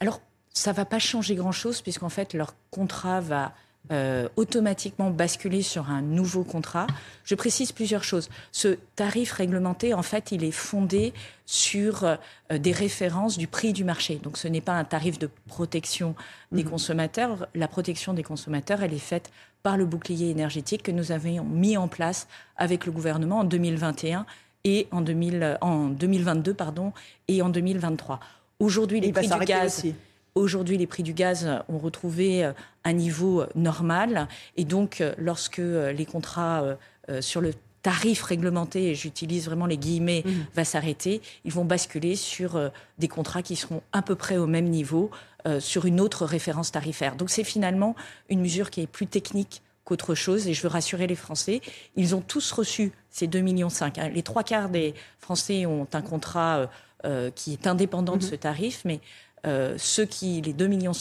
Alors, 0.00 0.22
ça 0.54 0.70
ne 0.70 0.76
va 0.76 0.86
pas 0.86 0.98
changer 0.98 1.34
grand-chose 1.34 1.82
puisqu'en 1.82 2.08
fait, 2.08 2.32
leur 2.32 2.54
contrat 2.70 3.20
va 3.20 3.52
euh, 3.90 4.28
automatiquement 4.36 5.10
basculer 5.10 5.60
sur 5.60 5.90
un 5.90 6.02
nouveau 6.02 6.44
contrat. 6.44 6.86
Je 7.24 7.34
précise 7.34 7.72
plusieurs 7.72 8.04
choses. 8.04 8.28
Ce 8.52 8.78
tarif 8.94 9.32
réglementé, 9.32 9.92
en 9.92 10.02
fait, 10.02 10.30
il 10.30 10.44
est 10.44 10.52
fondé 10.52 11.12
sur 11.46 12.04
euh, 12.04 12.16
des 12.58 12.70
références 12.70 13.36
du 13.36 13.48
prix 13.48 13.72
du 13.72 13.82
marché. 13.82 14.20
Donc 14.22 14.38
ce 14.38 14.46
n'est 14.46 14.60
pas 14.60 14.74
un 14.74 14.84
tarif 14.84 15.18
de 15.18 15.28
protection 15.48 16.14
des 16.52 16.62
mmh. 16.62 16.70
consommateurs. 16.70 17.48
La 17.54 17.66
protection 17.66 18.14
des 18.14 18.22
consommateurs, 18.22 18.82
elle 18.82 18.94
est 18.94 18.98
faite 18.98 19.30
par 19.64 19.76
le 19.76 19.84
bouclier 19.84 20.30
énergétique 20.30 20.84
que 20.84 20.92
nous 20.92 21.10
avions 21.10 21.44
mis 21.44 21.76
en 21.76 21.88
place 21.88 22.28
avec 22.56 22.86
le 22.86 22.92
gouvernement 22.92 23.40
en 23.40 23.44
2021 23.44 24.26
et 24.64 24.86
en, 24.92 25.00
2000, 25.00 25.58
en 25.60 25.88
2022 25.88 26.54
pardon, 26.54 26.92
et 27.26 27.42
en 27.42 27.48
2023. 27.48 28.20
Aujourd'hui, 28.60 29.00
les 29.00 29.12
prix 29.12 29.28
du 29.28 29.44
gaz... 29.44 29.84
Aujourd'hui, 30.34 30.78
les 30.78 30.86
prix 30.86 31.02
du 31.02 31.12
gaz 31.12 31.46
ont 31.68 31.78
retrouvé 31.78 32.44
euh, 32.44 32.52
un 32.84 32.94
niveau 32.94 33.42
euh, 33.42 33.46
normal. 33.54 34.28
Et 34.56 34.64
donc, 34.64 35.00
euh, 35.00 35.14
lorsque 35.18 35.58
les 35.58 36.06
contrats 36.06 36.64
sur 37.20 37.40
le 37.40 37.52
tarif 37.82 38.22
réglementé, 38.22 38.90
et 38.90 38.94
j'utilise 38.94 39.46
vraiment 39.46 39.66
les 39.66 39.76
guillemets, 39.76 40.22
mmh. 40.24 40.30
va 40.54 40.64
s'arrêter, 40.64 41.20
ils 41.44 41.52
vont 41.52 41.64
basculer 41.64 42.14
sur 42.14 42.70
des 42.98 43.08
contrats 43.08 43.42
qui 43.42 43.56
seront 43.56 43.82
à 43.92 44.02
peu 44.02 44.14
près 44.14 44.36
au 44.36 44.46
même 44.46 44.68
niveau, 44.68 45.10
sur 45.58 45.84
une 45.84 46.00
autre 46.00 46.24
référence 46.24 46.70
tarifaire. 46.70 47.16
Donc 47.16 47.30
c'est 47.30 47.44
finalement 47.44 47.96
une 48.28 48.40
mesure 48.40 48.70
qui 48.70 48.82
est 48.82 48.86
plus 48.86 49.08
technique 49.08 49.62
qu'autre 49.84 50.14
chose. 50.14 50.46
Et 50.46 50.54
je 50.54 50.62
veux 50.62 50.68
rassurer 50.68 51.08
les 51.08 51.16
Français, 51.16 51.60
ils 51.96 52.14
ont 52.14 52.20
tous 52.20 52.52
reçu 52.52 52.92
ces 53.10 53.26
2,5 53.26 53.42
millions. 53.42 53.68
Hein. 53.80 54.08
Les 54.10 54.22
trois 54.22 54.44
quarts 54.44 54.68
des 54.68 54.94
Français 55.18 55.66
ont 55.66 55.88
un 55.92 56.02
contrat 56.02 56.70
qui 57.34 57.52
est 57.52 57.66
indépendant 57.66 58.16
de 58.16 58.24
mmh. 58.24 58.28
ce 58.28 58.34
tarif, 58.36 58.82
mais 58.84 59.00
euh, 59.46 59.74
ceux 59.78 60.04
qui, 60.04 60.40
les 60.40 60.52
2,5 60.52 60.68
millions 60.68 60.92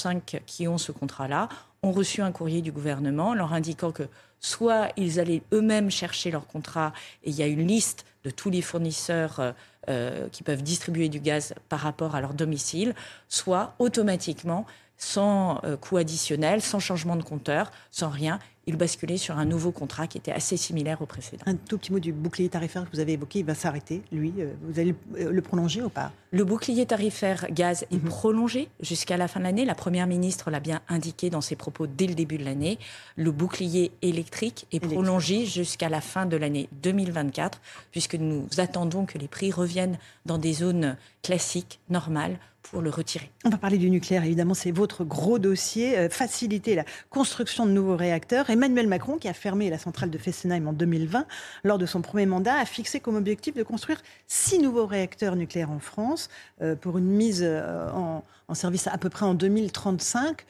qui 0.46 0.68
ont 0.68 0.78
ce 0.78 0.92
contrat-là, 0.92 1.50
ont 1.84 1.92
reçu 1.92 2.22
un 2.22 2.32
courrier 2.32 2.62
du 2.62 2.72
gouvernement 2.72 3.34
leur 3.34 3.54
indiquant 3.54 3.92
que 3.92 4.04
soit 4.40 4.90
ils 4.98 5.20
allaient 5.20 5.44
eux-mêmes 5.54 5.92
chercher 5.92 6.32
leur 6.32 6.48
contrat 6.48 6.94
et 7.24 7.30
il 7.30 7.36
y 7.36 7.44
a 7.44 7.48
une 7.48 7.66
liste 7.66 8.06
de 8.24 8.30
tous 8.30 8.50
les 8.50 8.62
fournisseurs 8.62 9.40
euh, 9.40 9.52
euh, 9.90 10.30
qui 10.30 10.44
peuvent 10.44 10.62
distribuer 10.62 11.10
du 11.10 11.20
gaz 11.20 11.54
par 11.70 11.80
rapport 11.80 12.16
à 12.16 12.22
leur 12.22 12.34
domicile, 12.34 12.94
soit 13.28 13.74
automatiquement, 13.80 14.66
sans 14.98 15.60
coût 15.82 15.98
additionnel, 15.98 16.62
sans 16.62 16.78
changement 16.78 17.16
de 17.16 17.24
compteur, 17.24 17.72
sans 17.90 18.10
rien, 18.10 18.38
il 18.68 18.78
basculait 18.78 19.18
sur 19.18 19.38
un 19.38 19.46
nouveau 19.46 19.72
contrat 19.72 20.08
qui 20.08 20.18
était 20.18 20.32
assez 20.32 20.56
similaire 20.56 21.02
au 21.02 21.06
précédent. 21.06 21.44
Un 21.48 21.56
tout 21.56 21.78
petit 21.78 21.92
mot 21.92 22.00
du 22.00 22.14
bouclier 22.14 22.50
tarifaire 22.50 22.86
que 22.86 22.96
vous 22.96 23.00
avez 23.00 23.14
évoqué, 23.14 23.40
il 23.40 23.46
va 23.46 23.56
s'arrêter, 23.56 24.04
lui. 24.12 24.34
Euh, 24.40 24.54
vous 24.64 24.80
allez 24.80 24.94
euh, 25.18 25.32
le 25.32 25.42
prolonger 25.42 25.82
ou 25.82 25.90
pas? 25.90 26.12
Le 26.32 26.44
bouclier 26.44 26.86
tarifaire 26.86 27.48
gaz 27.52 27.86
est 27.92 27.96
mhm. 27.96 28.10
prolongé 28.10 28.70
jusqu'à 28.80 29.18
la 29.18 29.28
fin 29.28 29.40
de 29.40 29.46
l'année. 29.46 29.66
La 29.66 29.76
Première 29.76 30.08
ministre 30.08 30.52
l'a 30.52 30.60
bien 30.60 30.82
indiqué 30.90 31.30
dans 31.30 31.42
ses 31.42 31.56
propos 31.56 31.88
dès 31.88 32.08
le 32.08 32.14
début 32.14 32.38
de 32.38 32.46
l'année. 32.46 32.78
Le 33.16 33.32
bouclier 33.32 33.92
électrique 34.02 34.68
est 34.72 34.80
prolongé 34.80 35.46
jusqu'à 35.46 35.90
la 35.90 36.00
fin 36.00 36.26
de 36.26 36.38
l'année 36.38 36.70
2024, 36.84 37.60
puisque 37.92 38.16
nous 38.16 38.48
attendons 38.58 39.06
que 39.06 39.18
les 39.18 39.28
prix 39.28 39.52
reviennent 39.52 39.98
dans 40.26 40.38
des 40.38 40.54
zones 40.54 40.98
classiques, 41.24 41.80
normales, 41.90 42.38
pour 42.64 42.82
le 42.82 42.90
retirer. 42.90 43.32
On 43.46 43.50
va 43.50 43.58
parler 43.58 43.78
du 43.78 43.90
nucléaire, 43.90 44.24
évidemment, 44.24 44.54
c'est 44.54 44.72
votre 44.72 45.04
gros 45.04 45.40
dossier, 45.40 45.98
euh, 45.98 46.10
faciliter 46.10 46.76
la 46.76 46.86
construction 47.10 47.66
de 47.66 47.72
nouveaux 47.72 47.96
réacteurs. 47.96 48.50
Emmanuel 48.50 48.88
Macron, 48.88 49.18
qui 49.18 49.28
a 49.28 49.34
fermé 49.34 49.70
la 49.70 49.78
centrale 49.78 50.10
de 50.10 50.18
Fessenheim 50.18 50.68
en 50.68 50.74
2020, 50.74 51.26
lors 51.64 51.78
de 51.78 51.86
son 51.86 52.02
premier 52.02 52.26
mandat, 52.26 52.56
a 52.56 52.66
fixé 52.66 53.00
comme 53.00 53.16
objectif 53.16 53.56
de 53.56 53.64
construire 53.64 54.02
six 54.28 54.60
nouveaux 54.60 54.86
réacteurs 54.86 55.36
nucléaires 55.36 55.72
en 55.72 55.80
France 55.80 56.30
euh, 56.62 56.76
pour 56.76 56.98
une 56.98 57.06
mise 57.06 57.42
euh, 57.44 57.90
en, 57.92 58.24
service 58.54 58.88
à 58.88 58.98
peu 58.98 59.10
près 59.10 59.26
en 59.26 59.34
2035. 59.34 60.46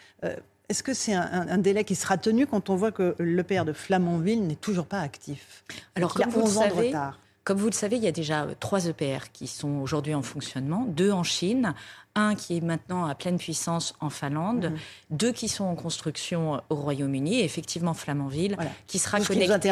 Est-ce 0.70 0.82
que 0.82 0.94
c'est 0.94 1.14
un, 1.14 1.58
délai 1.60 1.84
qui 1.84 1.94
sera 1.94 2.18
tenu 2.18 2.48
quand 2.48 2.72
on 2.72 2.76
voit 2.76 2.92
que 2.92 3.14
l'EPR 3.20 3.64
de 3.64 3.74
Flamanville 3.74 4.48
n'est 4.48 4.56
toujours 4.56 4.88
pas 4.88 5.02
actif? 5.02 5.64
Alors, 5.96 6.14
il 6.16 6.22
y 6.22 6.24
a 6.24 6.36
11 6.36 6.58
ans 6.58 6.68
de 6.68 6.74
retard. 6.74 7.20
Comme 7.44 7.58
vous 7.58 7.68
le 7.68 7.74
savez, 7.74 7.98
il 7.98 8.04
y 8.04 8.08
a 8.08 8.12
déjà 8.12 8.46
trois 8.60 8.86
EPR 8.86 9.32
qui 9.34 9.48
sont 9.48 9.80
aujourd'hui 9.80 10.14
en 10.14 10.22
fonctionnement, 10.22 10.86
deux 10.88 11.12
en 11.12 11.24
Chine, 11.24 11.74
un 12.14 12.36
qui 12.36 12.58
est 12.58 12.62
maintenant 12.62 13.06
à 13.06 13.16
pleine 13.16 13.38
puissance 13.38 13.96
en 14.00 14.12
Finlande, 14.12 14.66
mhm. 14.66 14.78
deux 15.10 15.32
qui 15.32 15.48
sont 15.48 15.64
en 15.64 15.76
construction 15.76 16.62
au 16.70 16.76
Royaume-Uni, 16.76 17.40
et 17.40 17.44
effectivement 17.44 17.96
Flamanville, 17.96 18.58
qui 18.86 19.00
sera 19.00 19.20
connecté. 19.20 19.72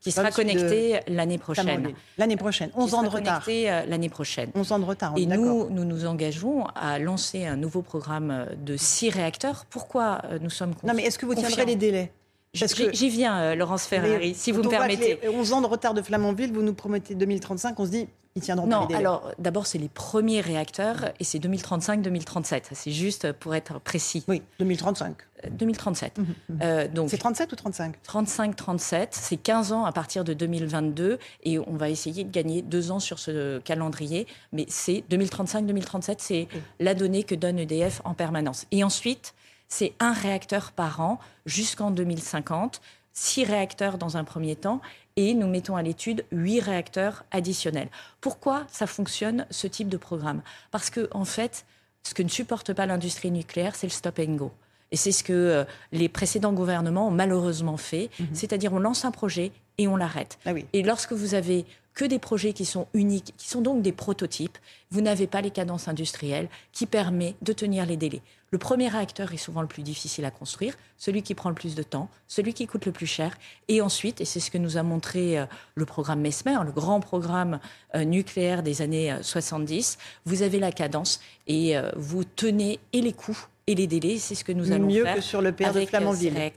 qui 0.00 0.10
sera 0.10 0.30
connecté 0.30 1.00
l'année 1.08 1.36
prochaine. 1.36 1.92
L'année 2.16 2.36
prochaine, 2.38 2.70
11 2.74 2.94
ans 2.94 3.02
de 3.02 3.08
retard. 3.08 3.44
Euh, 3.46 3.84
l'année 3.86 4.08
prochaine. 4.08 4.50
11 4.54 4.72
ans 4.72 4.78
de 4.78 4.84
retard. 4.84 5.12
Et 5.16 5.26
nous, 5.26 5.68
nous 5.68 5.84
nous 5.84 6.06
engageons 6.06 6.64
à 6.74 6.98
lancer 6.98 7.44
un 7.44 7.56
nouveau 7.56 7.82
programme 7.82 8.46
de 8.56 8.78
six 8.78 9.10
réacteurs. 9.10 9.66
Pourquoi 9.68 10.22
euh, 10.24 10.38
nous 10.40 10.50
sommes 10.50 10.72
Non, 10.82 10.94
mais 10.94 11.02
est-ce 11.02 11.18
que 11.18 11.26
vous 11.26 11.34
tiendrez 11.34 11.66
les 11.66 11.76
délais? 11.76 12.10
J'y 12.56 13.08
viens, 13.08 13.38
euh, 13.38 13.54
Laurence 13.54 13.86
Ferrari, 13.86 14.34
si 14.34 14.52
vous 14.52 14.62
me 14.62 14.68
permettez. 14.68 15.18
11 15.28 15.52
ans 15.52 15.60
de 15.60 15.66
retard 15.66 15.94
de 15.94 16.02
Flamanville, 16.02 16.52
vous 16.52 16.62
nous 16.62 16.74
promettez 16.74 17.14
2035, 17.14 17.78
on 17.78 17.86
se 17.86 17.90
dit, 17.90 18.08
ils 18.36 18.42
tiendront 18.42 18.66
non, 18.66 18.82
pas 18.82 18.88
les 18.88 18.94
alors 18.96 19.30
d'abord, 19.38 19.66
c'est 19.66 19.78
les 19.78 19.88
premiers 19.88 20.42
réacteurs 20.42 21.06
et 21.18 21.24
c'est 21.24 21.38
2035-2037. 21.38 22.64
C'est 22.72 22.90
juste 22.90 23.32
pour 23.32 23.54
être 23.54 23.80
précis. 23.80 24.24
Oui, 24.28 24.42
2035. 24.58 25.16
2037. 25.50 26.18
Euh, 26.18 26.22
mmh, 26.22 26.24
mmh. 26.24 26.58
euh, 26.62 26.88
donc 26.88 27.10
c'est 27.10 27.18
37 27.18 27.52
ou 27.52 27.56
35 27.56 27.94
35-37, 28.06 29.08
c'est 29.10 29.36
15 29.36 29.72
ans 29.72 29.84
à 29.84 29.92
partir 29.92 30.24
de 30.24 30.34
2022 30.34 31.18
et 31.44 31.58
on 31.58 31.76
va 31.76 31.88
essayer 31.88 32.24
de 32.24 32.30
gagner 32.30 32.62
deux 32.62 32.90
ans 32.90 33.00
sur 33.00 33.18
ce 33.18 33.58
calendrier, 33.60 34.26
mais 34.52 34.66
c'est 34.68 35.04
2035-2037, 35.10 36.16
c'est 36.18 36.48
la 36.80 36.94
donnée 36.94 37.22
que 37.22 37.34
donne 37.34 37.58
EDF 37.58 38.02
en 38.04 38.14
permanence. 38.14 38.66
Et 38.70 38.84
ensuite, 38.84 39.34
c'est 39.68 39.94
un 40.00 40.12
réacteur 40.12 40.72
par 40.72 41.00
an 41.00 41.18
jusqu'en 41.44 41.90
2050, 41.90 42.80
six 43.12 43.44
réacteurs 43.44 43.98
dans 43.98 44.16
un 44.16 44.24
premier 44.24 44.56
temps, 44.56 44.80
et 45.16 45.34
nous 45.34 45.46
mettons 45.46 45.76
à 45.76 45.82
l'étude 45.82 46.24
huit 46.30 46.60
réacteurs 46.60 47.24
additionnels. 47.30 47.88
Pourquoi 48.20 48.66
ça 48.68 48.86
fonctionne, 48.86 49.46
ce 49.50 49.66
type 49.66 49.88
de 49.88 49.96
programme? 49.96 50.42
Parce 50.70 50.90
que, 50.90 51.08
en 51.12 51.24
fait, 51.24 51.64
ce 52.02 52.14
que 52.14 52.22
ne 52.22 52.28
supporte 52.28 52.72
pas 52.74 52.86
l'industrie 52.86 53.30
nucléaire, 53.30 53.74
c'est 53.74 53.86
le 53.86 53.92
stop 53.92 54.18
and 54.18 54.34
go. 54.34 54.52
Et 54.92 54.96
c'est 54.96 55.12
ce 55.12 55.24
que 55.24 55.32
euh, 55.32 55.64
les 55.92 56.08
précédents 56.08 56.52
gouvernements 56.52 57.08
ont 57.08 57.12
malheureusement 57.12 57.76
fait, 57.76 58.10
mhm. 58.20 58.28
c'est-à-dire 58.32 58.72
on 58.72 58.78
lance 58.78 59.04
un 59.04 59.10
projet 59.10 59.50
et 59.78 59.88
on 59.88 59.96
l'arrête. 59.96 60.38
Ah 60.46 60.52
et 60.72 60.82
lorsque 60.82 61.12
vous 61.12 61.34
avez 61.34 61.64
que 61.96 62.04
des 62.04 62.18
projets 62.18 62.52
qui 62.52 62.66
sont 62.66 62.86
uniques, 62.92 63.32
qui 63.38 63.48
sont 63.48 63.62
donc 63.62 63.82
des 63.82 63.90
prototypes, 63.90 64.58
vous 64.90 65.00
n'avez 65.00 65.26
pas 65.26 65.40
les 65.40 65.50
cadences 65.50 65.88
industrielles 65.88 66.48
qui 66.72 66.84
permettent 66.84 67.42
de 67.42 67.52
tenir 67.54 67.86
les 67.86 67.96
délais. 67.96 68.20
Le 68.50 68.58
premier 68.58 68.88
réacteur 68.88 69.32
est 69.32 69.38
souvent 69.38 69.62
le 69.62 69.66
plus 69.66 69.82
difficile 69.82 70.24
à 70.26 70.30
construire, 70.30 70.74
celui 70.98 71.22
qui 71.22 71.34
prend 71.34 71.48
le 71.48 71.54
plus 71.54 71.74
de 71.74 71.82
temps, 71.82 72.08
celui 72.28 72.52
qui 72.52 72.66
coûte 72.66 72.84
le 72.84 72.92
plus 72.92 73.06
cher. 73.06 73.36
Et 73.68 73.80
ensuite, 73.80 74.20
et 74.20 74.24
c'est 74.26 74.40
ce 74.40 74.50
que 74.50 74.58
nous 74.58 74.76
a 74.76 74.82
montré 74.82 75.38
euh, 75.38 75.46
le 75.74 75.86
programme 75.86 76.20
MESMER, 76.20 76.58
le 76.64 76.70
grand 76.70 77.00
programme 77.00 77.58
euh, 77.94 78.04
nucléaire 78.04 78.62
des 78.62 78.82
années 78.82 79.16
70, 79.22 79.96
vous 80.26 80.42
avez 80.42 80.58
la 80.58 80.72
cadence 80.72 81.20
et 81.46 81.76
vous 81.96 82.24
tenez 82.24 82.78
et 82.92 83.00
les 83.00 83.12
coûts 83.12 83.46
et 83.66 83.74
les 83.74 83.86
délais. 83.86 84.18
C'est 84.18 84.34
ce 84.34 84.44
que 84.44 84.52
nous 84.52 84.72
allons 84.72 84.86
Mieux 84.86 85.04
faire 85.04 85.16
que 85.16 85.20
sur 85.20 85.40
le 85.40 85.52
père 85.52 85.68
avec 85.68 85.84
de 85.84 85.88
Flamanville. 85.88 86.52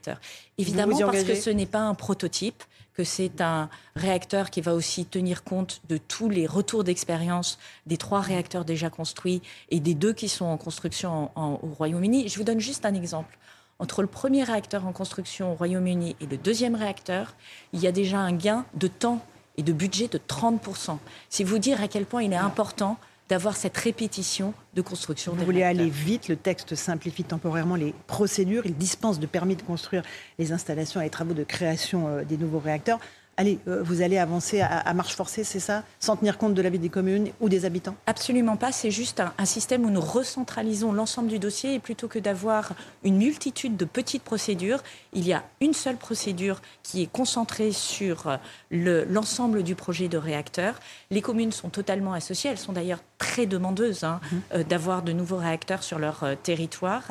Évidemment, 0.58 0.98
parce 1.00 1.24
que 1.24 1.36
ce 1.36 1.50
n'est 1.50 1.66
pas 1.66 1.80
un 1.80 1.94
prototype, 1.94 2.64
que 3.00 3.06
c'est 3.06 3.40
un 3.40 3.70
réacteur 3.96 4.50
qui 4.50 4.60
va 4.60 4.74
aussi 4.74 5.06
tenir 5.06 5.46
compte 5.46 5.80
de 5.88 5.96
tous 5.96 6.28
les 6.28 6.46
retours 6.46 6.84
d'expérience 6.84 7.58
des 7.86 7.96
trois 7.96 8.20
réacteurs 8.20 8.66
déjà 8.66 8.90
construits 8.90 9.42
et 9.70 9.80
des 9.80 9.94
deux 9.94 10.12
qui 10.12 10.28
sont 10.28 10.44
en 10.44 10.58
construction 10.58 11.32
au 11.38 11.74
Royaume-Uni. 11.78 12.28
Je 12.28 12.38
vous 12.38 12.44
donne 12.44 12.60
juste 12.60 12.86
un 12.86 12.94
exemple. 12.94 13.38
Entre 13.80 14.02
le 14.02 14.10
premier 14.10 14.44
réacteur 14.44 14.86
en 14.86 14.92
construction 14.92 15.54
au 15.54 15.56
Royaume-Uni 15.56 16.18
et 16.20 16.26
le 16.26 16.36
deuxième 16.36 16.76
réacteur, 16.76 17.36
il 17.72 17.80
y 17.80 17.88
a 17.88 17.94
déjà 17.94 18.20
un 18.20 18.34
gain 18.34 18.66
de 18.74 18.88
temps 18.88 19.26
et 19.56 19.64
de 19.64 19.72
budget 19.72 20.10
de 20.10 20.18
30%. 20.18 20.98
C'est 21.30 21.46
vous 21.46 21.58
dire 21.58 21.82
à 21.82 21.88
quel 21.88 22.06
point 22.06 22.24
il 22.24 22.34
est 22.34 22.36
important 22.36 22.98
d'avoir 23.30 23.56
cette 23.56 23.78
répétition 23.78 24.54
de 24.74 24.82
construction. 24.82 25.34
Vous 25.34 25.46
voulez 25.46 25.64
aller 25.64 25.90
vite, 25.90 26.28
le 26.28 26.36
texte 26.36 26.74
simplifie 26.76 27.24
temporairement 27.24 27.76
les 27.76 27.94
procédures, 28.08 28.66
il 28.66 28.76
dispense 28.76 29.20
de 29.20 29.28
permis 29.28 29.56
de 29.56 29.62
construire 29.62 30.02
les 30.40 30.52
installations 30.52 31.00
et 31.00 31.06
les 31.06 31.10
travaux 31.12 31.34
de 31.34 31.44
création 31.44 32.08
euh, 32.08 32.24
des 32.24 32.38
nouveaux 32.38 32.60
réacteurs 32.60 33.00
allez, 33.40 33.58
euh, 33.68 33.82
vous 33.82 34.02
allez 34.02 34.18
avancer 34.18 34.62
à, 34.62 34.94
marche 34.94 35.16
forcée, 35.16 35.44
c'est 35.44 35.62
ça 35.62 35.84
Sans 36.00 36.18
tenir 36.18 36.38
compte 36.38 36.54
de 36.54 36.62
la 36.62 36.70
vie 36.70 36.78
des 36.78 36.90
communes 36.90 37.30
ou 37.40 37.48
des 37.48 37.66
habitants 37.66 37.96
Absolument 38.06 38.58
pas. 38.58 38.72
C'est 38.72 38.92
juste 38.92 39.22
un, 39.22 39.46
système 39.46 39.86
où 39.86 39.90
nous 39.90 40.02
recentralisons 40.02 40.92
l'ensemble 40.92 41.30
du 41.30 41.40
dossier 41.40 41.76
et 41.76 41.80
plutôt 41.80 42.08
que 42.08 42.20
d'avoir 42.20 42.74
une 43.04 43.18
multitude 43.18 43.78
de 43.78 43.86
petites 43.86 44.24
procédures, 44.24 44.84
il 45.14 45.26
y 45.26 45.34
a 45.34 45.44
une 45.62 45.74
seule 45.74 45.96
procédure 45.96 46.62
qui 46.84 47.02
est 47.02 47.12
concentrée 47.12 47.72
sur 47.72 48.28
euh, 48.28 49.06
l'ensemble 49.10 49.64
du 49.64 49.74
projet 49.74 50.10
de 50.10 50.18
réacteur. 50.18 50.80
Les 51.10 51.22
communes 51.22 51.54
sont 51.54 51.70
totalement 51.70 52.14
associées. 52.14 52.52
Elles 52.52 52.58
sont 52.58 52.74
d'ailleurs 52.74 53.00
très 53.18 53.46
demandeuses 53.46 54.04
hein, 54.04 54.20
mmh. 54.22 54.38
euh, 54.54 54.64
d'avoir 54.64 55.02
de 55.02 55.14
nouveaux 55.14 55.38
réacteurs 55.38 55.84
sur 55.84 55.98
leur 55.98 56.26
territoire 56.44 57.04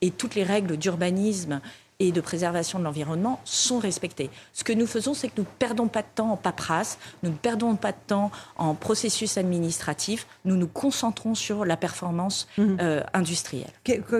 et 0.00 0.10
toutes 0.10 0.34
les 0.34 0.42
règles 0.42 0.76
d'urbanisme 0.76 1.60
et 1.98 2.12
de 2.12 2.20
préservation 2.20 2.78
de 2.78 2.84
l'environnement 2.84 3.40
sont 3.44 3.78
respectés. 3.78 4.30
Ce 4.52 4.64
que 4.64 4.72
nous 4.72 4.86
faisons, 4.86 5.14
c'est 5.14 5.28
que 5.28 5.34
nous 5.38 5.44
ne 5.44 5.58
perdons 5.58 5.88
pas 5.88 6.02
de 6.02 6.08
temps 6.14 6.30
en 6.30 6.36
paperasse, 6.36 6.98
nous 7.22 7.30
ne 7.30 7.36
perdons 7.36 7.76
pas 7.76 7.92
de 7.92 7.96
temps 8.06 8.30
en 8.56 8.74
processus 8.74 9.38
administratif, 9.38 10.26
nous 10.44 10.56
nous 10.56 10.66
concentrons 10.66 11.34
sur 11.34 11.64
la 11.64 11.76
performance 11.76 12.48
mhm. 12.58 12.76
euh, 12.80 13.02
industrielle. 13.14 13.70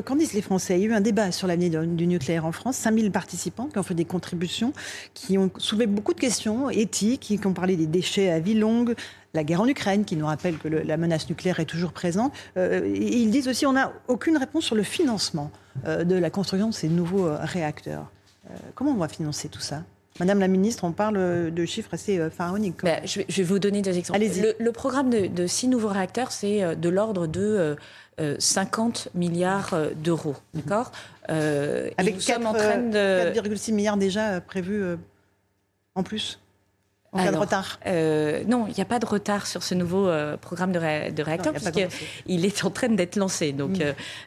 Qu'en 0.04 0.16
disent 0.16 0.32
les 0.32 0.42
Français? 0.42 0.78
Il 0.78 0.82
y 0.82 0.84
a 0.84 0.88
eu 0.88 0.94
un 0.94 1.00
débat 1.00 1.32
sur 1.32 1.46
l'avenir 1.46 1.84
du 1.84 2.06
nucléaire 2.06 2.46
en 2.46 2.52
France, 2.52 2.76
5000 2.76 3.10
participants 3.10 3.66
qui 3.66 3.78
ont 3.78 3.82
fait 3.82 3.94
des 3.94 4.04
contributions, 4.04 4.72
qui 5.14 5.36
ont 5.36 5.50
soulevé 5.58 5.86
beaucoup 5.86 6.14
de 6.14 6.20
questions 6.20 6.70
éthiques, 6.70 7.20
qui 7.20 7.46
ont 7.46 7.52
parlé 7.52 7.76
des 7.76 7.86
déchets 7.86 8.30
à 8.30 8.40
vie 8.40 8.54
longue, 8.54 8.94
la 9.36 9.44
guerre 9.44 9.60
en 9.60 9.68
Ukraine, 9.68 10.04
qui 10.04 10.16
nous 10.16 10.26
rappelle 10.26 10.58
que 10.58 10.66
la 10.66 10.96
menace 10.96 11.28
nucléaire 11.28 11.60
est 11.60 11.66
toujours 11.66 11.92
présente. 11.92 12.32
Euh, 12.56 12.92
ils 12.92 13.30
disent 13.30 13.46
aussi 13.46 13.64
qu'on 13.64 13.74
n'a 13.74 13.92
aucune 14.08 14.36
réponse 14.36 14.64
sur 14.64 14.74
le 14.74 14.82
financement 14.82 15.52
euh, 15.86 16.02
de 16.02 16.16
la 16.16 16.30
construction 16.30 16.68
de 16.68 16.74
ces 16.74 16.88
nouveaux 16.88 17.26
euh, 17.26 17.38
réacteurs. 17.40 18.10
comment 18.74 18.92
on 18.92 18.96
va 18.96 19.08
financer 19.08 19.48
tout 19.48 19.60
ça? 19.60 19.82
Madame 20.18 20.40
la 20.40 20.48
ministre, 20.48 20.84
on 20.84 20.92
parle 20.92 21.52
de 21.52 21.64
chiffres 21.66 21.92
assez 21.92 22.30
pharaoniques. 22.30 22.82
Ben, 22.82 23.02
je, 23.04 23.20
vais, 23.20 23.42
vous 23.42 23.58
donner 23.58 23.82
des 23.82 23.98
exemples. 23.98 24.18
Le, 24.18 24.54
le, 24.58 24.72
programme 24.72 25.10
de, 25.10 25.46
six 25.46 25.68
nouveaux 25.68 25.88
réacteurs, 25.88 26.32
c'est 26.32 26.74
de 26.74 26.88
l'ordre 26.88 27.26
de 27.26 27.76
50 28.38 29.08
milliards 29.14 29.76
d'euros. 29.96 30.36
D'accord? 30.54 30.90
Avec 31.28 32.16
4,6 32.18 33.74
milliards 33.74 33.98
déjà 33.98 34.40
prévus 34.40 34.96
en 35.94 36.02
plus 36.02 36.38
en 37.12 37.24
cas 37.24 37.32
de 37.32 37.36
retard 37.36 37.80
euh, 37.86 38.44
Non, 38.44 38.66
il 38.68 38.74
n'y 38.74 38.80
a 38.80 38.84
pas 38.84 38.98
de 38.98 39.06
retard 39.06 39.46
sur 39.46 39.62
ce 39.62 39.74
nouveau 39.74 40.08
euh, 40.08 40.36
programme 40.36 40.72
de, 40.72 40.78
réacteur, 40.78 41.52
puisqu'il 41.52 42.44
est 42.44 42.64
en 42.64 42.70
train 42.70 42.88
d'être 42.88 43.16
lancé. 43.16 43.52
Donc, 43.52 43.78
mm. 43.78 43.82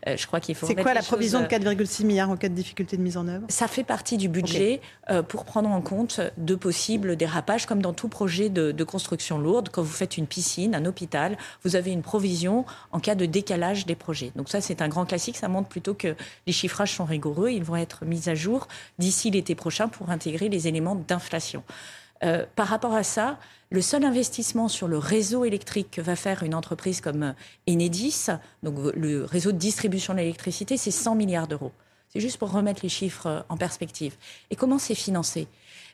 euh, 0.07 0.17
je 0.17 0.27
crois 0.27 0.39
qu'il 0.39 0.55
faut. 0.55 0.65
C'est 0.65 0.75
quoi 0.75 0.93
la 0.93 1.01
provision 1.01 1.41
de 1.41 1.45
4,6 1.45 2.05
milliards 2.05 2.29
en 2.29 2.37
cas 2.37 2.49
de 2.49 2.53
difficulté 2.53 2.97
de 2.97 3.01
mise 3.01 3.17
en 3.17 3.27
œuvre? 3.27 3.45
Ça 3.49 3.67
fait 3.67 3.83
partie 3.83 4.17
du 4.17 4.29
budget 4.29 4.81
pour 5.27 5.45
prendre 5.45 5.69
en 5.69 5.81
compte 5.81 6.21
de 6.37 6.55
possibles 6.55 7.15
dérapages, 7.15 7.65
comme 7.65 7.81
dans 7.81 7.93
tout 7.93 8.09
projet 8.09 8.49
de, 8.49 8.71
de, 8.71 8.83
construction 8.83 9.39
lourde. 9.39 9.69
Quand 9.71 9.81
vous 9.81 9.91
faites 9.91 10.17
une 10.17 10.27
piscine, 10.27 10.75
un 10.75 10.85
hôpital, 10.85 11.37
vous 11.63 11.75
avez 11.75 11.91
une 11.91 12.01
provision 12.01 12.65
en 12.91 12.99
cas 12.99 13.15
de 13.15 13.25
décalage 13.25 13.85
des 13.85 13.95
projets. 13.95 14.31
Donc, 14.35 14.49
ça, 14.49 14.61
c'est 14.61 14.81
un 14.81 14.87
grand 14.87 15.05
classique. 15.05 15.37
Ça 15.37 15.47
montre 15.47 15.69
plutôt 15.69 15.93
que 15.93 16.15
les 16.47 16.53
chiffrages 16.53 16.93
sont 16.93 17.05
rigoureux. 17.05 17.49
Ils 17.49 17.63
vont 17.63 17.75
être 17.75 18.05
mis 18.05 18.29
à 18.29 18.35
jour 18.35 18.67
d'ici 18.97 19.31
l'été 19.31 19.55
prochain 19.55 19.87
pour 19.87 20.09
intégrer 20.09 20.49
les 20.49 20.67
éléments 20.67 20.95
d'inflation. 20.95 21.63
Euh, 22.23 22.45
par 22.55 22.67
rapport 22.67 22.93
à 22.93 23.03
ça, 23.03 23.39
le 23.69 23.81
seul 23.81 24.03
investissement 24.03 24.67
sur 24.67 24.87
le 24.87 24.97
réseau 24.97 25.45
électrique 25.45 25.91
que 25.91 26.01
va 26.01 26.15
faire 26.15 26.43
une 26.43 26.53
entreprise 26.53 27.01
comme 27.01 27.23
euh, 27.23 27.33
Enedis, 27.69 28.27
donc 28.63 28.75
le 28.95 29.23
réseau 29.23 29.51
de 29.51 29.57
distribution 29.57 30.13
de 30.13 30.19
l'électricité, 30.19 30.75
c'est 30.75 30.91
100 30.91 31.15
milliards 31.15 31.47
d'euros. 31.47 31.71
C'est 32.09 32.19
juste 32.19 32.37
pour 32.37 32.51
remettre 32.51 32.81
les 32.83 32.89
chiffres 32.89 33.27
euh, 33.27 33.41
en 33.49 33.57
perspective. 33.57 34.15
Et 34.49 34.55
comment 34.55 34.79
c'est 34.79 34.95
financé? 34.95 35.47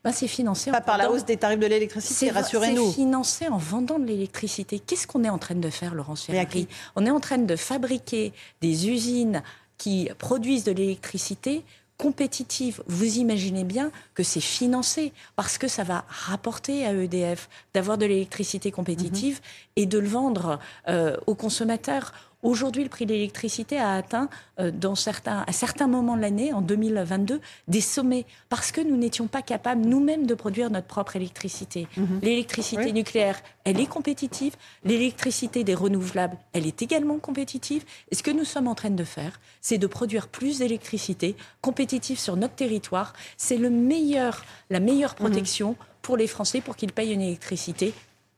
Ben, 0.03 0.11
c'est 0.11 0.27
financé 0.27 0.71
pas 0.71 0.81
par 0.81 0.97
la 0.97 1.11
hausse 1.11 1.25
des 1.25 1.35
tarifs 1.35 1.59
de 1.59 1.65
l'électricité, 1.65 2.29
rassurez-nous. 2.29 2.89
C'est 2.89 2.95
financé 2.95 3.47
en 3.47 3.57
vendant 3.57 3.99
de 3.99 4.05
l'électricité. 4.05 4.79
Qu'est-ce 4.79 5.07
qu'on 5.07 5.23
est 5.23 5.29
en 5.29 5.39
train 5.39 5.55
de 5.55 5.69
faire, 5.69 5.95
Laurence 5.95 6.23
Ferrari 6.25 6.67
On 6.95 7.05
est 7.05 7.11
en 7.11 7.19
train 7.19 7.39
de 7.39 7.55
fabriquer 7.55 8.31
des 8.61 8.87
usines 8.87 9.41
qui 9.77 10.09
produisent 10.19 10.63
de 10.63 10.71
l'électricité 10.71 11.63
compétitive. 11.97 12.83
Vous 12.87 13.17
imaginez 13.17 13.63
bien 13.63 13.91
que 14.13 14.23
c'est 14.23 14.41
financé 14.41 15.13
parce 15.35 15.57
que 15.57 15.67
ça 15.67 15.83
va 15.83 16.05
rapporter 16.07 16.85
à 16.85 16.93
EDF 16.93 17.49
d'avoir 17.73 17.97
de 17.97 18.05
l'électricité 18.05 18.71
compétitive 18.71 19.35
mhm. 19.35 19.41
et 19.77 19.85
de 19.85 19.99
le 19.99 20.07
vendre 20.07 20.59
euh, 20.87 21.17
aux 21.25 21.35
consommateurs 21.35 22.13
Aujourd'hui, 22.45 22.83
le 22.83 22.89
prix 22.89 23.07
de 23.07 23.11
l'électricité 23.11 23.79
a 23.79 23.95
atteint, 23.95 24.29
euh, 24.59 24.69
dans 24.69 24.93
certains, 24.93 25.43
à 25.47 25.51
certains 25.51 25.87
moments 25.87 26.15
de 26.15 26.21
l'année, 26.21 26.53
en 26.53 26.61
2022, 26.61 27.41
des 27.67 27.81
sommets, 27.81 28.27
parce 28.49 28.71
que 28.71 28.81
nous 28.81 28.97
n'étions 28.97 29.25
pas 29.25 29.41
capables 29.41 29.81
nous-mêmes 29.81 30.27
de 30.27 30.35
produire 30.35 30.69
notre 30.69 30.85
propre 30.85 31.15
électricité. 31.15 31.87
Mhm. 31.97 32.19
L'électricité 32.21 32.93
nucléaire, 32.93 33.41
elle 33.63 33.79
est 33.79 33.87
compétitive. 33.87 34.55
L'électricité 34.83 35.63
des 35.63 35.73
renouvelables, 35.73 36.37
elle 36.53 36.67
est 36.67 36.83
également 36.83 37.17
compétitive. 37.17 37.83
Et 38.11 38.15
ce 38.15 38.21
que 38.21 38.29
nous 38.29 38.45
sommes 38.45 38.67
en 38.67 38.75
train 38.75 38.91
de 38.91 39.03
faire, 39.03 39.39
c'est 39.59 39.79
de 39.79 39.87
produire 39.87 40.27
plus 40.27 40.59
d'électricité 40.59 41.35
compétitive 41.61 42.19
sur 42.19 42.37
notre 42.37 42.53
territoire. 42.53 43.13
C'est 43.37 43.57
le 43.57 43.71
meilleur, 43.71 44.45
la 44.69 44.79
meilleure 44.79 45.15
mhm. 45.19 45.29
protection 45.29 45.75
pour 46.03 46.15
les 46.15 46.27
Français 46.27 46.61
pour 46.61 46.75
qu'ils 46.75 46.93
payent 46.93 47.11
une 47.13 47.21
électricité 47.21 47.95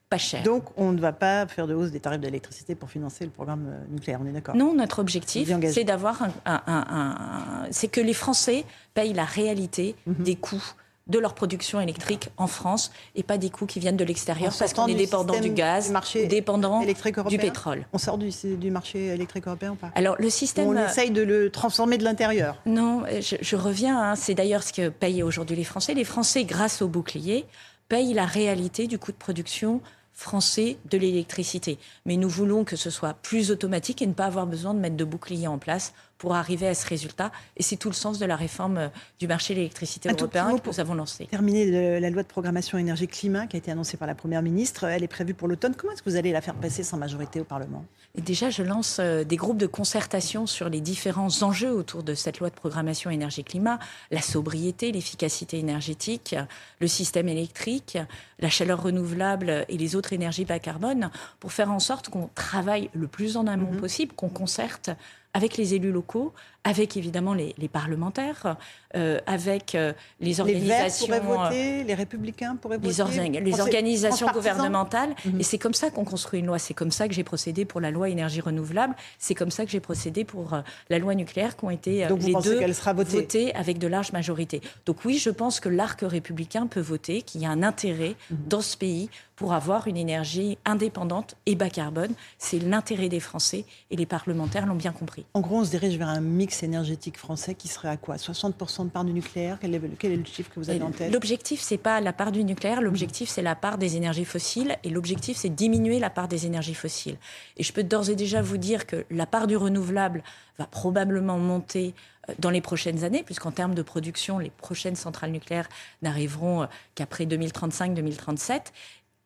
pas 0.10 0.18
cher. 0.18 0.44
Donc, 0.44 0.64
on 0.78 0.92
ne 0.92 1.00
va 1.00 1.12
pas 1.12 1.48
faire 1.48 1.68
de 1.68 1.74
hausse 1.74 1.92
des 1.92 2.00
tarifs 2.00 2.22
d'électricité 2.22 2.76
pour 2.76 2.90
financer 2.90 3.26
le 3.26 3.32
programme 3.32 3.68
euh, 3.68 3.84
nucléaire, 3.90 4.20
on 4.24 4.28
est 4.28 4.32
d'accord? 4.32 4.56
Non, 4.56 4.74
notre 4.74 5.00
objectif, 5.00 5.50
c'est 5.72 5.84
d'avoir 5.84 6.22
un, 6.46 7.66
c'est 7.72 7.90
que 7.90 8.02
les 8.02 8.14
Français 8.14 8.64
payent 8.94 9.14
la 9.14 9.26
réalité 9.26 9.96
mhm. 10.06 10.24
des 10.24 10.36
coûts 10.36 10.74
de 11.08 11.20
leur 11.20 11.34
production 11.34 11.80
électrique 11.80 12.30
en 12.38 12.48
France 12.48 12.92
et 13.16 13.24
pas 13.24 13.38
des 13.38 13.50
coûts 13.50 13.66
qui 13.66 13.80
viennent 13.80 13.98
de 13.98 14.04
l'extérieur 14.04 14.54
parce 14.58 14.74
qu'on 14.74 14.88
est 14.88 14.94
dépendant 14.94 15.40
du 15.40 15.52
gaz, 15.52 15.94
du 16.14 16.28
dépendant 16.28 16.84
du 17.30 17.38
pétrole. 17.38 17.86
On 17.94 17.98
sort 17.98 18.18
du, 18.18 18.30
du, 18.58 18.72
marché 18.72 19.08
électrique 19.08 19.48
européen 19.48 19.72
ou 19.72 19.76
pas? 19.76 19.92
Alors 19.96 20.16
le 20.20 20.30
système... 20.30 20.68
On 20.68 20.78
essaye 20.78 21.12
de 21.12 21.22
le 21.22 21.50
transformer 21.50 21.98
de 21.98 22.04
l'intérieur. 22.04 22.58
Non, 22.66 23.04
je, 23.22 23.56
reviens, 23.56 23.98
hein. 24.02 24.16
c'est 24.16 24.34
d'ailleurs 24.34 24.64
ce 24.64 24.74
que 24.74 24.90
payent 24.90 25.24
aujourd'hui 25.24 25.56
les 25.56 25.64
Français. 25.64 25.94
Les 25.94 26.04
Français, 26.04 26.44
grâce 26.44 26.82
au 26.82 26.90
bouclier, 26.90 27.46
payent 27.88 28.14
la 28.14 28.26
réalité 28.26 28.88
du 28.88 29.00
coût 29.00 29.12
de 29.12 29.18
production 29.18 29.82
français 30.18 30.78
de 30.90 30.98
l'électricité. 30.98 31.78
Mais 32.08 32.18
nous 32.18 32.28
voulons 32.28 32.64
que 32.64 32.76
ce 32.76 32.90
soit 32.90 33.14
plus 33.14 33.52
automatique 33.52 34.02
et 34.02 34.08
ne 34.08 34.14
pas 34.14 34.26
avoir 34.26 34.48
besoin 34.48 34.74
de 34.74 34.80
mettre 34.80 34.98
de 34.98 35.04
boucliers 35.06 35.48
en 35.48 35.60
place 35.60 35.94
pour 36.18 36.36
arriver 36.36 36.68
à 36.68 36.74
ce 36.74 36.88
résultat. 36.88 37.32
Et 37.56 37.64
c'est 37.64 37.76
tout 37.76 37.90
le 37.90 37.96
sens 37.96 38.20
de 38.20 38.26
la 38.26 38.36
réforme 38.36 38.78
euh, 38.78 38.88
du 39.20 39.28
marché 39.28 39.54
de 39.54 39.60
l'électricité 39.60 40.10
européen 40.10 40.58
que 40.58 40.68
nous 40.68 40.80
avons 40.80 40.96
lancée. 40.96 41.28
Terminer 41.28 42.00
la 42.00 42.10
loi 42.10 42.24
de 42.24 42.28
programmation 42.28 42.78
énergie-climat 42.78 43.48
qui 43.48 43.56
a 43.56 43.60
été 43.60 43.72
annoncée 43.72 43.98
par 43.98 44.08
la 44.08 44.16
Première 44.16 44.42
ministre. 44.42 44.86
Elle 44.86 45.04
est 45.04 45.08
prévue 45.08 45.34
pour 45.34 45.48
l'automne. 45.48 45.76
Comment 45.76 45.94
est-ce 45.94 46.02
que 46.02 46.10
vous 46.10 46.16
allez 46.16 46.32
la 46.32 46.42
faire 46.42 46.56
passer 46.56 46.84
sans 46.84 46.98
majorité 46.98 47.40
au 47.40 47.44
Parlement? 47.44 47.86
Et 48.16 48.22
Déjà, 48.22 48.50
je 48.50 48.64
lance 48.64 48.98
euh, 49.00 49.24
des 49.24 49.36
groupes 49.36 49.58
de 49.58 49.68
concertation 49.68 50.48
sur 50.48 50.70
les 50.70 50.82
différents 50.82 51.44
enjeux 51.44 51.72
autour 51.72 52.04
de 52.04 52.14
cette 52.14 52.40
loi 52.40 52.50
de 52.50 52.56
programmation 52.56 53.10
énergie-climat. 53.10 53.80
La 54.12 54.22
sobriété, 54.22 54.92
l'efficacité 54.92 55.60
énergétique, 55.60 56.36
le 56.80 56.88
système 56.88 57.30
électrique, 57.30 57.98
la 58.40 58.50
chaleur 58.50 58.84
renouvelable 58.84 59.66
et 59.70 59.78
les 59.78 59.96
autres 59.96 60.14
énergies 60.14 60.46
bas 60.46 60.60
carbone 60.60 61.10
pour 61.40 61.52
faire 61.52 61.72
en 61.72 61.80
sorte 61.80 62.10
qu'on 62.10 62.30
travaille 62.36 62.90
le 62.94 63.08
plus 63.08 63.38
en 63.38 63.48
amont 63.48 63.72
mhm. 63.72 63.80
possible, 63.80 64.14
qu'on 64.14 64.30
concerte 64.30 64.92
avec 65.34 65.58
les 65.58 65.76
élus 65.76 65.92
locaux, 65.92 66.34
avec 66.64 66.98
évidemment 66.98 67.34
les, 67.34 67.54
parlementaires, 67.72 68.58
euh, 68.96 69.20
avec 69.26 69.76
euh, 69.76 69.94
les 70.20 70.40
organisations. 70.42 71.06
Les 71.08 71.20
Verts 71.20 71.24
voter, 71.24 71.84
les 71.84 71.94
Républicains 71.94 72.56
pourraient 72.56 72.78
voter. 72.78 73.30
Les, 73.30 73.40
les 73.40 73.60
organisations 73.62 74.28
gouvernementales. 74.34 75.16
Mhm. 75.26 75.40
Et 75.40 75.44
c'est 75.44 75.58
comme 75.58 75.74
ça 75.74 75.92
qu'on 75.92 76.04
construit 76.04 76.40
une 76.40 76.48
loi. 76.48 76.60
C'est 76.60 76.74
comme 76.74 76.92
ça 76.92 77.08
que 77.08 77.14
j'ai 77.14 77.24
procédé 77.24 77.66
pour 77.66 77.80
la 77.80 77.92
loi 77.92 78.10
énergie 78.10 78.42
renouvelable. 78.42 78.96
C'est 79.20 79.36
comme 79.36 79.52
ça 79.52 79.64
que 79.66 79.72
j'ai 79.72 79.80
procédé 79.80 80.26
pour 80.26 80.54
euh, 80.54 80.62
la 80.90 81.00
loi 81.00 81.16
nucléaire, 81.16 81.56
qui 81.56 81.66
ont 81.66 81.70
été 81.70 82.08
Donc 82.08 82.24
les 82.24 82.34
deux 82.34 82.74
sera 82.74 82.94
votée. 82.94 83.18
votées 83.18 83.56
avec 83.56 83.78
de 83.78 83.88
larges 83.88 84.12
majorités. 84.12 84.62
Donc 84.86 85.06
oui, 85.06 85.18
je 85.18 85.30
pense 85.30 85.60
que 85.60 85.70
l'arc 85.70 86.02
républicain 86.02 86.68
peut 86.68 86.82
voter, 86.82 87.22
qu'il 87.22 87.42
y 87.42 87.46
a 87.46 87.50
un 87.50 87.64
intérêt 87.64 88.16
mhm. 88.32 88.38
dans 88.48 88.62
ce 88.62 88.76
pays 88.76 89.10
pour 89.38 89.54
avoir 89.54 89.88
une 89.88 89.96
énergie 89.96 90.58
indépendante 90.66 91.36
et 91.46 91.56
bas 91.56 91.70
carbone. 91.70 92.14
C'est 92.40 92.60
l'intérêt 92.60 93.08
des 93.08 93.20
Français 93.22 93.66
et 93.92 93.96
les 93.96 94.08
parlementaires 94.08 94.66
l'ont 94.66 94.76
bien 94.76 94.92
compris. 94.92 95.26
En 95.34 95.42
gros, 95.42 95.60
on 95.60 95.64
se 95.64 95.70
dirige 95.70 95.98
vers 95.98 96.10
un 96.10 96.20
mix 96.20 96.64
énergétique 96.64 97.18
français 97.18 97.54
qui 97.54 97.68
serait 97.68 97.88
à 97.88 97.98
quoi? 97.98 98.16
60% 98.16 98.86
de 98.86 98.90
part 98.90 99.06
du 99.06 99.14
nucléaire? 99.14 99.60
Quel 99.62 99.76
est, 99.76 99.82
quel 100.00 100.12
est, 100.12 100.18
le 100.18 100.26
chiffre 100.26 100.50
que 100.50 100.60
vous 100.60 100.70
avez 100.70 100.82
en 100.82 100.92
tête? 100.92 101.14
L'objectif, 101.14 101.62
c'est 101.62 101.78
pas 101.78 102.02
la 102.02 102.14
part 102.14 102.32
du 102.32 102.44
nucléaire, 102.44 102.82
l'objectif, 102.82 103.30
c'est 103.30 103.44
la 103.44 103.56
part 103.56 103.78
des 103.78 103.96
énergies 103.96 104.26
fossiles 104.26 104.76
et 104.84 104.90
l'objectif, 104.90 105.38
c'est 105.38 105.50
diminuer 105.50 106.00
la 106.00 106.10
part 106.10 106.28
des 106.28 106.48
énergies 106.48 106.74
fossiles. 106.74 107.18
Et 107.58 107.64
je 107.64 107.72
peux 107.72 107.84
d'ores 107.84 108.10
et 108.10 108.16
déjà 108.16 108.42
vous 108.42 108.58
dire 108.58 108.88
que 108.88 109.06
la 109.12 109.28
part 109.28 109.46
du 109.46 109.56
renouvelable 109.56 110.24
va 110.58 110.66
probablement 110.66 111.38
monter 111.38 111.94
euh, 112.28 112.34
dans 112.40 112.50
les 112.50 112.62
prochaines 112.62 113.04
années, 113.04 113.22
puisqu'en 113.22 113.52
termes 113.52 113.76
de 113.76 113.84
production, 113.84 114.40
les 114.40 114.50
prochaines 114.50 114.96
centrales 114.96 115.32
nucléaires 115.32 115.70
n'arriveront 116.02 116.64
euh, 116.64 116.66
qu'après 116.96 117.26
2035-2037 117.26 118.72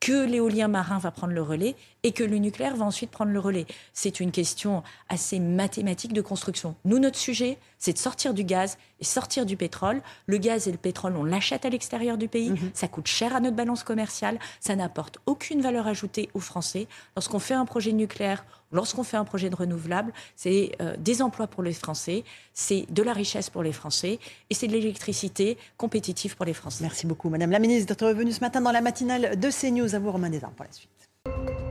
que 0.01 0.25
l'éolien 0.25 0.67
marin 0.67 0.97
va 0.97 1.11
prendre 1.11 1.33
le 1.33 1.41
relais 1.41 1.75
et 2.03 2.11
que 2.11 2.23
le 2.23 2.37
nucléaire 2.37 2.75
va 2.75 2.85
ensuite 2.85 3.11
prendre 3.11 3.31
le 3.31 3.39
relais. 3.39 3.65
C'est 3.93 4.19
une 4.19 4.31
question 4.31 4.83
assez 5.09 5.39
mathématique 5.39 6.13
de 6.13 6.21
construction. 6.21 6.75
Nous, 6.85 6.99
notre 6.99 7.17
sujet, 7.17 7.57
c'est 7.77 7.93
de 7.93 7.97
sortir 7.97 8.33
du 8.33 8.43
gaz 8.43 8.77
et 8.99 9.03
sortir 9.03 9.45
du 9.45 9.57
pétrole. 9.57 10.01
Le 10.25 10.37
gaz 10.37 10.67
et 10.67 10.71
le 10.71 10.77
pétrole, 10.77 11.15
on 11.15 11.23
l'achète 11.23 11.65
à 11.65 11.69
l'extérieur 11.69 12.17
du 12.17 12.27
pays, 12.27 12.51
mhm. 12.51 12.71
ça 12.73 12.87
coûte 12.87 13.07
cher 13.07 13.35
à 13.35 13.39
notre 13.39 13.55
balance 13.55 13.83
commerciale, 13.83 14.39
ça 14.59 14.75
n'apporte 14.75 15.19
aucune 15.25 15.61
valeur 15.61 15.87
ajoutée 15.87 16.29
aux 16.33 16.39
Français. 16.39 16.87
Lorsqu'on 17.15 17.39
fait 17.39 17.53
un 17.53 17.65
projet 17.65 17.91
nucléaire, 17.91 18.45
lorsqu'on 18.71 19.03
fait 19.03 19.17
un 19.17 19.25
projet 19.25 19.49
de 19.49 19.55
renouvelable, 19.55 20.13
c'est 20.35 20.71
euh, 20.81 20.95
des 20.97 21.21
emplois 21.21 21.47
pour 21.47 21.63
les 21.63 21.73
Français, 21.73 22.23
c'est 22.53 22.85
de 22.89 23.03
la 23.03 23.13
richesse 23.13 23.49
pour 23.49 23.63
les 23.63 23.73
Français 23.73 24.19
et 24.49 24.53
c'est 24.53 24.67
de 24.67 24.73
l'électricité 24.73 25.57
compétitive 25.77 26.35
pour 26.35 26.45
les 26.45 26.53
Français. 26.53 26.83
Merci 26.83 27.05
beaucoup, 27.05 27.29
Madame 27.29 27.51
la 27.51 27.59
Ministre, 27.59 27.87
d'être 27.87 28.11
venue 28.11 28.31
ce 28.31 28.41
matin 28.41 28.61
dans 28.61 28.71
la 28.71 28.81
matinale 28.81 29.39
de 29.39 29.49
CNews. 29.49 29.95
À 29.95 29.99
vous, 29.99 30.11
Romain 30.11 30.29
Desarmes, 30.29 30.53
pour 30.53 30.65
la 30.65 30.71
suite. 30.71 31.70